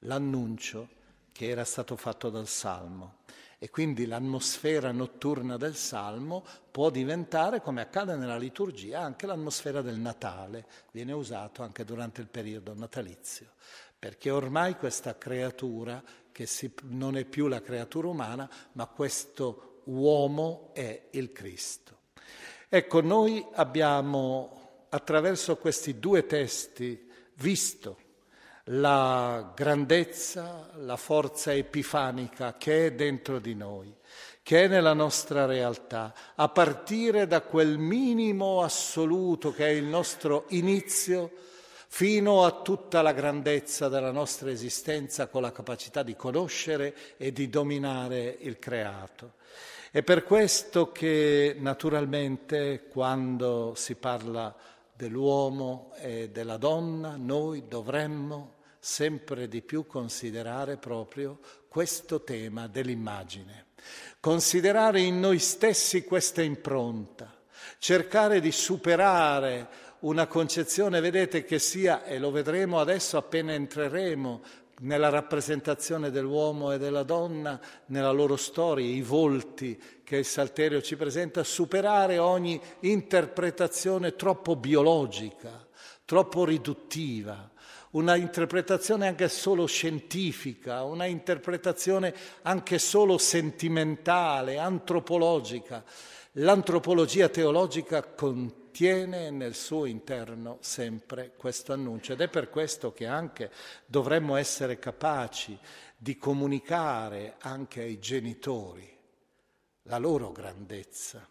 l'annuncio 0.00 0.88
che 1.30 1.48
era 1.48 1.64
stato 1.64 1.94
fatto 1.94 2.28
dal 2.28 2.48
Salmo. 2.48 3.18
E 3.58 3.70
quindi 3.70 4.06
l'atmosfera 4.06 4.90
notturna 4.90 5.56
del 5.56 5.76
Salmo 5.76 6.44
può 6.72 6.90
diventare, 6.90 7.60
come 7.60 7.82
accade 7.82 8.16
nella 8.16 8.36
liturgia, 8.36 9.00
anche 9.00 9.26
l'atmosfera 9.26 9.82
del 9.82 9.98
Natale, 9.98 10.66
viene 10.90 11.12
usato 11.12 11.62
anche 11.62 11.84
durante 11.84 12.20
il 12.20 12.26
periodo 12.26 12.74
natalizio 12.74 13.52
perché 14.02 14.30
ormai 14.30 14.74
questa 14.74 15.16
creatura, 15.16 16.02
che 16.32 16.44
si, 16.44 16.72
non 16.86 17.16
è 17.16 17.24
più 17.24 17.46
la 17.46 17.62
creatura 17.62 18.08
umana, 18.08 18.50
ma 18.72 18.86
questo 18.86 19.82
uomo 19.84 20.70
è 20.72 21.02
il 21.10 21.30
Cristo. 21.30 21.98
Ecco, 22.68 23.00
noi 23.00 23.46
abbiamo 23.52 24.86
attraverso 24.88 25.56
questi 25.56 26.00
due 26.00 26.26
testi 26.26 27.08
visto 27.34 27.96
la 28.64 29.52
grandezza, 29.54 30.70
la 30.78 30.96
forza 30.96 31.54
epifanica 31.54 32.56
che 32.56 32.86
è 32.86 32.92
dentro 32.94 33.38
di 33.38 33.54
noi, 33.54 33.94
che 34.42 34.64
è 34.64 34.66
nella 34.66 34.94
nostra 34.94 35.46
realtà, 35.46 36.12
a 36.34 36.48
partire 36.48 37.28
da 37.28 37.40
quel 37.42 37.78
minimo 37.78 38.64
assoluto 38.64 39.52
che 39.52 39.66
è 39.66 39.70
il 39.70 39.84
nostro 39.84 40.46
inizio, 40.48 41.50
fino 41.94 42.46
a 42.46 42.62
tutta 42.62 43.02
la 43.02 43.12
grandezza 43.12 43.90
della 43.90 44.12
nostra 44.12 44.50
esistenza 44.50 45.26
con 45.26 45.42
la 45.42 45.52
capacità 45.52 46.02
di 46.02 46.16
conoscere 46.16 46.94
e 47.18 47.32
di 47.32 47.50
dominare 47.50 48.34
il 48.40 48.58
creato. 48.58 49.34
È 49.90 50.02
per 50.02 50.24
questo 50.24 50.90
che 50.90 51.54
naturalmente 51.58 52.86
quando 52.88 53.74
si 53.76 53.96
parla 53.96 54.56
dell'uomo 54.94 55.92
e 55.98 56.30
della 56.30 56.56
donna 56.56 57.16
noi 57.16 57.64
dovremmo 57.68 58.54
sempre 58.78 59.46
di 59.46 59.60
più 59.60 59.86
considerare 59.86 60.78
proprio 60.78 61.40
questo 61.68 62.22
tema 62.22 62.68
dell'immagine, 62.68 63.66
considerare 64.18 65.02
in 65.02 65.20
noi 65.20 65.38
stessi 65.38 66.04
questa 66.04 66.40
impronta, 66.40 67.30
cercare 67.76 68.40
di 68.40 68.50
superare 68.50 69.90
una 70.02 70.26
concezione, 70.26 71.00
vedete, 71.00 71.44
che 71.44 71.58
sia, 71.58 72.04
e 72.04 72.18
lo 72.18 72.30
vedremo 72.30 72.80
adesso 72.80 73.16
appena 73.16 73.52
entreremo 73.52 74.40
nella 74.80 75.10
rappresentazione 75.10 76.10
dell'uomo 76.10 76.72
e 76.72 76.78
della 76.78 77.04
donna, 77.04 77.60
nella 77.86 78.10
loro 78.10 78.36
storia, 78.36 78.84
i 78.84 79.02
volti 79.02 79.80
che 80.02 80.16
il 80.16 80.24
Salterio 80.24 80.82
ci 80.82 80.96
presenta, 80.96 81.44
superare 81.44 82.18
ogni 82.18 82.60
interpretazione 82.80 84.16
troppo 84.16 84.56
biologica, 84.56 85.66
troppo 86.04 86.44
riduttiva, 86.44 87.50
una 87.90 88.16
interpretazione 88.16 89.06
anche 89.06 89.28
solo 89.28 89.66
scientifica, 89.66 90.82
una 90.82 91.04
interpretazione 91.04 92.12
anche 92.42 92.78
solo 92.78 93.18
sentimentale, 93.18 94.58
antropologica. 94.58 95.84
L'antropologia 96.36 97.28
teologica 97.28 98.02
contiene 98.02 98.61
contiene 98.72 99.28
nel 99.28 99.54
suo 99.54 99.84
interno 99.84 100.56
sempre 100.62 101.34
questo 101.36 101.74
annuncio 101.74 102.14
ed 102.14 102.22
è 102.22 102.28
per 102.28 102.48
questo 102.48 102.94
che 102.94 103.06
anche 103.06 103.50
dovremmo 103.84 104.36
essere 104.36 104.78
capaci 104.78 105.58
di 105.94 106.16
comunicare 106.16 107.34
anche 107.40 107.82
ai 107.82 107.98
genitori 107.98 108.90
la 109.82 109.98
loro 109.98 110.32
grandezza. 110.32 111.28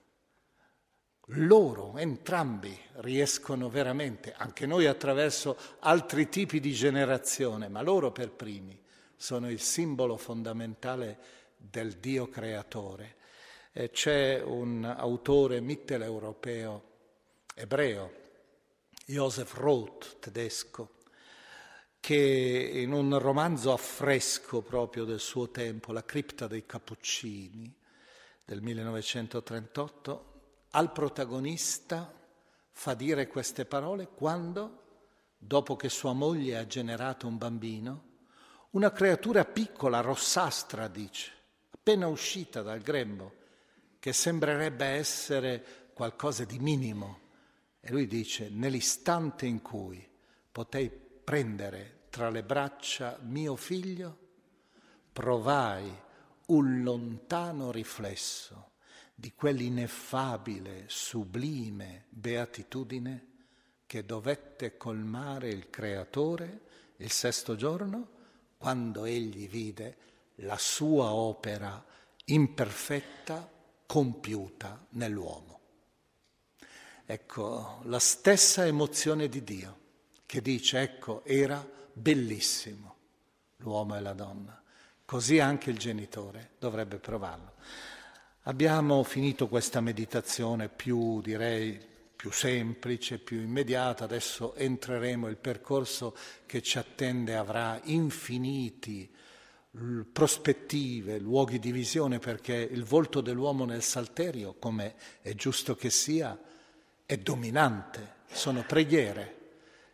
Loro, 1.36 1.98
entrambi, 1.98 2.78
riescono 2.98 3.70
veramente, 3.70 4.34
anche 4.38 4.68
noi 4.68 4.86
attraverso 4.86 5.58
altri 5.80 6.30
tipi 6.30 6.60
di 6.60 6.74
generazione, 6.74 7.70
ma 7.70 7.82
loro 7.82 8.12
per 8.12 8.30
primi 8.30 8.80
sono 9.16 9.50
il 9.50 9.62
simbolo 9.62 10.16
fondamentale 10.16 11.18
del 11.58 11.94
Dio 11.94 12.30
creatore 12.30 13.16
Eh, 13.74 13.90
c'è 13.90 14.42
un 14.44 14.84
autore 14.84 15.62
mitteleuropeo 15.62 16.91
ebreo, 17.56 18.20
Joseph 19.06 19.54
Roth, 19.56 20.20
tedesco, 20.20 21.00
che 22.00 22.72
in 22.74 22.92
un 22.94 23.18
romanzo 23.20 23.72
a 23.74 23.78
fresco 23.78 24.62
proprio 24.62 25.06
del 25.06 25.20
suo 25.20 25.50
tempo, 25.50 25.92
La 25.92 26.04
cripta 26.04 26.48
dei 26.48 26.66
Cappuccini 26.66 27.74
del 28.44 28.62
1938, 28.62 30.30
al 30.72 30.92
protagonista 30.92 32.12
fa 32.72 32.94
dire 32.94 33.28
queste 33.28 33.66
parole 33.66 34.08
quando, 34.08 34.80
dopo 35.38 35.76
che 35.76 35.90
sua 35.90 36.14
moglie 36.14 36.58
ha 36.58 36.66
generato 36.66 37.28
un 37.28 37.38
bambino, 37.38 38.10
una 38.72 38.92
creatura 38.92 39.46
piccola, 39.46 40.00
rossastra, 40.00 40.88
dice, 40.88 41.32
appena 41.72 42.08
uscita 42.08 42.62
dal 42.62 42.80
grembo, 42.80 43.36
che 44.00 44.14
sembrerebbe 44.14 44.86
essere 44.86 45.90
qualcosa 45.94 46.46
di 46.46 46.58
minimo. 46.58 47.21
E 47.82 47.92
lui 47.92 48.06
dice, 48.06 48.50
nell'istante 48.50 49.48
in 49.48 49.62
cui 49.62 50.08
potei 50.52 50.90
prendere 50.90 52.04
tra 52.10 52.30
le 52.30 52.44
braccia 52.44 53.18
mio 53.24 53.56
figlio, 53.56 54.18
provai 55.12 55.92
un 56.48 56.84
lontano 56.84 57.72
riflesso 57.72 58.70
di 59.16 59.34
quell'ineffabile, 59.34 60.86
sublime 60.88 62.06
beatitudine 62.10 63.28
che 63.86 64.06
dovette 64.06 64.78
colmare 64.78 65.50
il 65.50 65.70
Creatore 65.70 66.62
il 66.98 67.12
sesto 67.12 67.56
giorno 67.56 68.20
quando 68.58 69.06
egli 69.06 69.50
vide 69.50 69.98
la 70.36 70.58
sua 70.58 71.14
opera 71.14 71.84
imperfetta 72.26 73.50
compiuta 73.86 74.86
nell'uomo. 74.92 75.61
Ecco, 77.12 77.82
la 77.88 78.00
stessa 78.00 78.66
emozione 78.66 79.28
di 79.28 79.44
Dio 79.44 79.80
che 80.26 80.42
dice, 80.42 80.80
ecco, 80.80 81.26
era 81.26 81.62
bellissimo 81.92 82.96
l'uomo 83.58 83.98
e 83.98 84.00
la 84.00 84.14
donna. 84.14 84.64
Così 85.04 85.38
anche 85.38 85.72
il 85.72 85.78
genitore 85.78 86.52
dovrebbe 86.58 87.00
provarlo. 87.00 87.56
Abbiamo 88.44 89.04
finito 89.04 89.50
questa 89.50 89.82
meditazione 89.82 90.70
più, 90.70 91.20
direi, 91.20 91.86
più 92.16 92.32
semplice, 92.32 93.20
più 93.20 93.42
immediata, 93.42 94.06
adesso 94.06 94.56
entreremo, 94.56 95.28
il 95.28 95.36
percorso 95.36 96.16
che 96.46 96.62
ci 96.62 96.78
attende 96.78 97.36
avrà 97.36 97.78
infiniti 97.84 99.14
prospettive, 100.14 101.20
luoghi 101.20 101.60
di 101.60 101.74
visione, 101.74 102.20
perché 102.20 102.56
il 102.56 102.86
volto 102.86 103.20
dell'uomo 103.20 103.66
nel 103.66 103.84
salterio, 103.84 104.56
come 104.58 104.96
è 105.20 105.34
giusto 105.34 105.76
che 105.76 105.90
sia, 105.90 106.40
è 107.12 107.18
dominante, 107.18 108.20
sono 108.32 108.64
preghiere. 108.66 109.40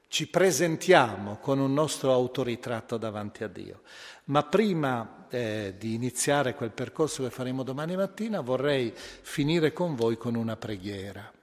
Ci 0.07 0.27
presentiamo 0.27 1.37
con 1.37 1.57
un 1.57 1.73
nostro 1.73 2.13
autoritratto 2.13 2.97
davanti 2.97 3.43
a 3.43 3.47
Dio. 3.47 3.81
Ma 4.25 4.43
prima 4.43 5.25
eh, 5.27 5.73
di 5.79 5.95
iniziare 5.95 6.53
quel 6.53 6.69
percorso 6.69 7.23
che 7.23 7.31
faremo 7.31 7.63
domani 7.63 7.95
mattina 7.95 8.41
vorrei 8.41 8.93
finire 8.95 9.73
con 9.73 9.95
voi 9.95 10.15
con 10.15 10.35
una 10.35 10.57
preghiera. 10.57 11.33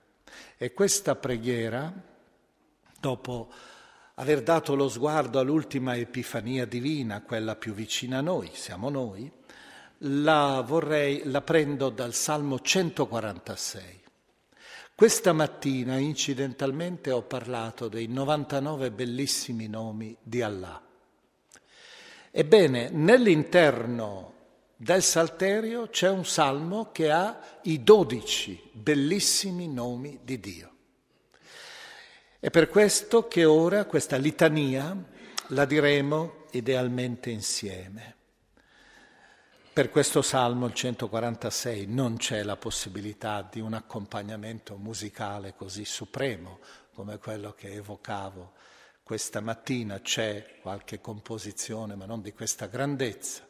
E 0.56 0.72
questa 0.72 1.16
preghiera, 1.16 1.92
dopo 3.00 3.50
aver 4.14 4.44
dato 4.44 4.76
lo 4.76 4.88
sguardo 4.88 5.40
all'ultima 5.40 5.96
epifania 5.96 6.66
divina, 6.66 7.22
quella 7.22 7.56
più 7.56 7.74
vicina 7.74 8.18
a 8.18 8.22
noi, 8.22 8.48
siamo 8.52 8.90
noi, 8.90 9.28
la, 9.98 10.62
vorrei, 10.64 11.22
la 11.24 11.40
prendo 11.40 11.88
dal 11.88 12.14
Salmo 12.14 12.60
146. 12.60 14.02
Questa 14.96 15.32
mattina 15.32 15.98
incidentalmente 15.98 17.10
ho 17.10 17.22
parlato 17.22 17.88
dei 17.88 18.06
99 18.06 18.92
bellissimi 18.92 19.66
nomi 19.66 20.16
di 20.22 20.40
Allah. 20.40 20.80
Ebbene, 22.30 22.90
nell'interno 22.90 24.34
del 24.76 25.02
Salterio 25.02 25.88
c'è 25.88 26.08
un 26.08 26.24
salmo 26.24 26.92
che 26.92 27.10
ha 27.10 27.40
i 27.62 27.82
dodici 27.82 28.70
bellissimi 28.70 29.66
nomi 29.66 30.20
di 30.22 30.38
Dio. 30.38 30.70
È 32.38 32.50
per 32.50 32.68
questo 32.68 33.26
che 33.26 33.44
ora 33.44 33.86
questa 33.86 34.16
litania 34.16 34.96
la 35.48 35.64
diremo 35.64 36.44
idealmente 36.52 37.30
insieme. 37.30 38.13
Per 39.74 39.90
questo 39.90 40.22
salmo, 40.22 40.66
il 40.66 40.72
146, 40.72 41.86
non 41.88 42.16
c'è 42.16 42.44
la 42.44 42.54
possibilità 42.54 43.44
di 43.50 43.58
un 43.58 43.74
accompagnamento 43.74 44.76
musicale 44.76 45.56
così 45.56 45.84
supremo 45.84 46.60
come 46.92 47.18
quello 47.18 47.54
che 47.54 47.72
evocavo 47.72 48.52
questa 49.02 49.40
mattina 49.40 50.00
c'è 50.00 50.60
qualche 50.62 51.00
composizione, 51.00 51.96
ma 51.96 52.06
non 52.06 52.22
di 52.22 52.32
questa 52.32 52.66
grandezza, 52.66 53.46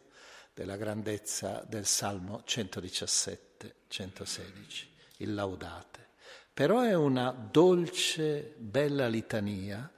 della 0.54 0.76
grandezza 0.76 1.62
del 1.68 1.84
Salmo 1.84 2.40
117, 2.42 3.74
116, 3.86 4.90
il 5.18 5.34
Laudate. 5.34 6.08
Però 6.54 6.80
è 6.80 6.94
una 6.94 7.32
dolce, 7.32 8.54
bella 8.56 9.08
litania 9.08 9.92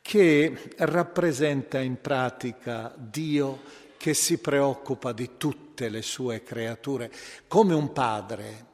che 0.00 0.72
rappresenta 0.76 1.80
in 1.80 2.00
pratica 2.00 2.94
Dio 2.96 3.82
che 4.04 4.12
si 4.12 4.36
preoccupa 4.36 5.12
di 5.12 5.38
tutte 5.38 5.88
le 5.88 6.02
sue 6.02 6.42
creature, 6.42 7.10
come 7.48 7.72
un 7.72 7.90
padre, 7.92 8.66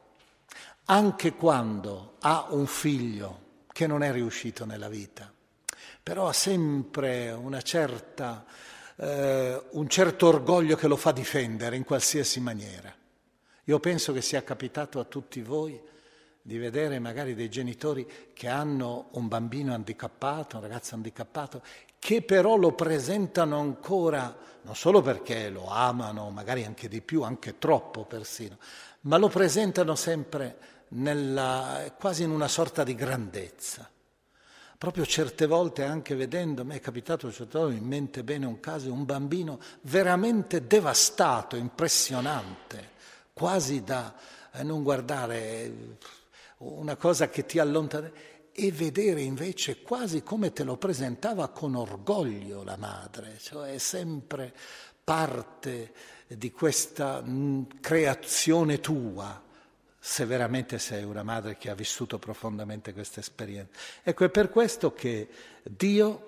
anche 0.85 1.33
quando 1.35 2.15
ha 2.19 2.47
un 2.49 2.65
figlio 2.67 3.39
che 3.71 3.87
non 3.87 4.03
è 4.03 4.11
riuscito 4.11 4.65
nella 4.65 4.89
vita 4.89 5.31
però 6.03 6.27
ha 6.27 6.33
sempre 6.33 7.37
certa, 7.63 8.43
eh, 8.97 9.61
un 9.69 9.87
certo 9.87 10.27
orgoglio 10.27 10.75
che 10.75 10.87
lo 10.87 10.95
fa 10.95 11.11
difendere 11.11 11.75
in 11.75 11.83
qualsiasi 11.83 12.39
maniera. 12.39 12.93
Io 13.65 13.79
penso 13.79 14.11
che 14.11 14.21
sia 14.21 14.43
capitato 14.43 14.99
a 14.99 15.05
tutti 15.05 15.41
voi 15.41 15.79
di 16.41 16.57
vedere 16.57 16.97
magari 16.97 17.35
dei 17.35 17.49
genitori 17.49 18.05
che 18.33 18.47
hanno 18.47 19.09
un 19.11 19.27
bambino 19.27 19.73
handicappato, 19.73 20.57
un 20.57 20.63
ragazzo 20.63 20.95
handicappato, 20.95 21.61
che 22.01 22.23
però 22.23 22.55
lo 22.55 22.73
presentano 22.73 23.59
ancora, 23.59 24.35
non 24.63 24.75
solo 24.75 25.03
perché 25.03 25.49
lo 25.49 25.67
amano, 25.69 26.31
magari 26.31 26.65
anche 26.65 26.87
di 26.87 26.99
più, 26.99 27.21
anche 27.21 27.59
troppo 27.59 28.05
persino, 28.05 28.57
ma 29.01 29.17
lo 29.17 29.27
presentano 29.27 29.93
sempre 29.93 30.57
nella, 30.89 31.93
quasi 31.99 32.23
in 32.23 32.31
una 32.31 32.47
sorta 32.47 32.83
di 32.83 32.95
grandezza. 32.95 33.87
Proprio 34.79 35.05
certe 35.05 35.45
volte 35.45 35.83
anche 35.83 36.15
vedendo, 36.15 36.65
mi 36.65 36.75
è 36.75 36.79
capitato 36.79 37.31
certe 37.31 37.69
in 37.69 37.85
mente 37.85 38.23
bene 38.23 38.47
un 38.47 38.59
caso, 38.59 38.91
un 38.91 39.05
bambino 39.05 39.59
veramente 39.81 40.65
devastato, 40.65 41.55
impressionante, 41.55 42.93
quasi 43.31 43.83
da 43.83 44.15
eh, 44.53 44.63
non 44.63 44.81
guardare 44.81 45.97
una 46.57 46.95
cosa 46.95 47.29
che 47.29 47.45
ti 47.45 47.59
allontana 47.59 48.11
e 48.53 48.71
vedere 48.71 49.21
invece 49.21 49.81
quasi 49.81 50.23
come 50.23 50.51
te 50.51 50.63
lo 50.63 50.77
presentava 50.77 51.49
con 51.49 51.75
orgoglio 51.75 52.63
la 52.63 52.77
madre, 52.77 53.37
cioè 53.39 53.77
sempre 53.77 54.53
parte 55.03 55.93
di 56.27 56.51
questa 56.51 57.21
mm, 57.21 57.63
creazione 57.79 58.79
tua, 58.79 59.41
se 59.99 60.25
veramente 60.25 60.79
sei 60.79 61.03
una 61.03 61.23
madre 61.23 61.57
che 61.57 61.69
ha 61.69 61.75
vissuto 61.75 62.17
profondamente 62.19 62.93
questa 62.93 63.19
esperienza. 63.19 63.77
Ecco, 64.03 64.25
è 64.25 64.29
per 64.29 64.49
questo 64.49 64.93
che 64.93 65.29
Dio 65.63 66.27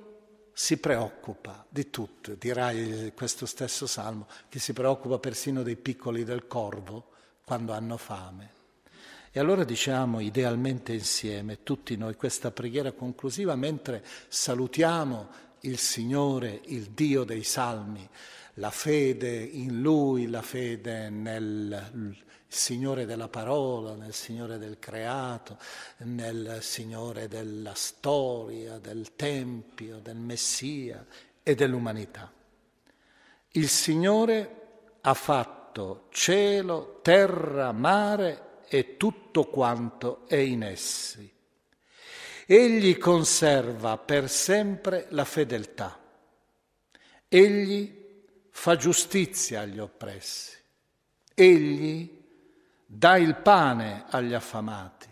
si 0.53 0.78
preoccupa 0.78 1.65
di 1.67 1.89
tutto, 1.89 2.36
dirai 2.36 3.11
questo 3.15 3.45
stesso 3.45 3.88
salmo, 3.88 4.28
che 4.49 4.59
si 4.59 4.74
preoccupa 4.74 5.17
persino 5.17 5.63
dei 5.63 5.76
piccoli 5.76 6.24
del 6.24 6.47
corvo 6.47 7.09
quando 7.43 7.74
hanno 7.74 7.97
fame. 7.97 8.62
E 9.36 9.39
allora 9.39 9.63
diciamo 9.63 10.19
idealmente 10.19 10.93
insieme, 10.93 11.63
tutti 11.63 11.97
noi, 11.97 12.13
questa 12.13 12.51
preghiera 12.51 12.91
conclusiva 12.91 13.55
mentre 13.55 14.05
salutiamo 14.27 15.27
il 15.61 15.79
Signore, 15.79 16.61
il 16.65 16.91
Dio 16.91 17.23
dei 17.23 17.41
salmi, 17.41 18.07
la 18.57 18.69
fede 18.69 19.34
in 19.34 19.81
Lui, 19.81 20.27
la 20.27 20.43
fede 20.43 21.09
nel 21.09 22.15
Signore 22.47 23.07
della 23.07 23.27
parola, 23.27 23.95
nel 23.95 24.13
Signore 24.13 24.59
del 24.59 24.77
creato, 24.77 25.57
nel 26.03 26.59
Signore 26.61 27.27
della 27.27 27.73
storia, 27.73 28.77
del 28.77 29.15
Tempio, 29.15 29.97
del 29.97 30.17
Messia 30.17 31.03
e 31.41 31.55
dell'umanità. 31.55 32.31
Il 33.53 33.67
Signore 33.67 34.61
ha 35.01 35.13
fatto 35.15 36.05
cielo, 36.11 36.99
terra, 37.01 37.71
mare 37.71 38.51
e 38.68 38.97
tutto 38.97 39.45
quanto 39.45 40.28
è 40.28 40.36
in 40.36 40.64
essi. 40.64 41.32
Egli 42.45 42.97
conserva 42.97 43.97
per 43.97 44.30
sempre 44.30 45.07
la 45.09 45.26
fedeltà. 45.26 45.99
Egli 47.28 48.01
fa 48.49 48.76
giustizia 48.76 49.61
agli 49.61 49.80
oppressi. 49.80 50.57
Egli 51.34 52.22
dà 52.86 53.18
il 53.18 53.36
pane 53.38 54.05
agli 54.07 54.34
affamati, 54.34 55.09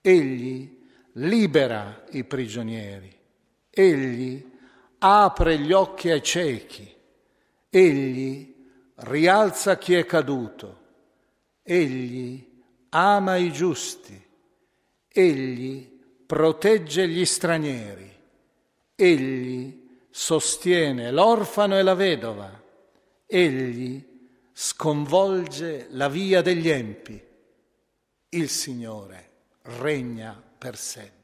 egli 0.00 0.82
libera 1.14 2.04
i 2.10 2.22
prigionieri, 2.22 3.12
egli 3.68 4.52
apre 4.98 5.58
gli 5.58 5.72
occhi 5.72 6.10
ai 6.10 6.22
ciechi, 6.22 6.94
egli 7.68 8.54
rialza 8.96 9.76
chi 9.76 9.94
è 9.94 10.06
caduto, 10.06 10.82
egli 11.64 12.53
ama 12.96 13.36
i 13.36 13.52
giusti, 13.52 14.20
egli 15.08 16.00
protegge 16.26 17.08
gli 17.08 17.24
stranieri, 17.24 18.10
egli 18.94 19.82
sostiene 20.10 21.10
l'orfano 21.10 21.76
e 21.76 21.82
la 21.82 21.94
vedova, 21.94 22.62
egli 23.26 24.02
sconvolge 24.52 25.88
la 25.90 26.08
via 26.08 26.40
degli 26.40 26.68
empi. 26.68 27.20
Il 28.28 28.48
Signore 28.48 29.30
regna 29.62 30.40
per 30.58 30.76
sempre. 30.76 31.23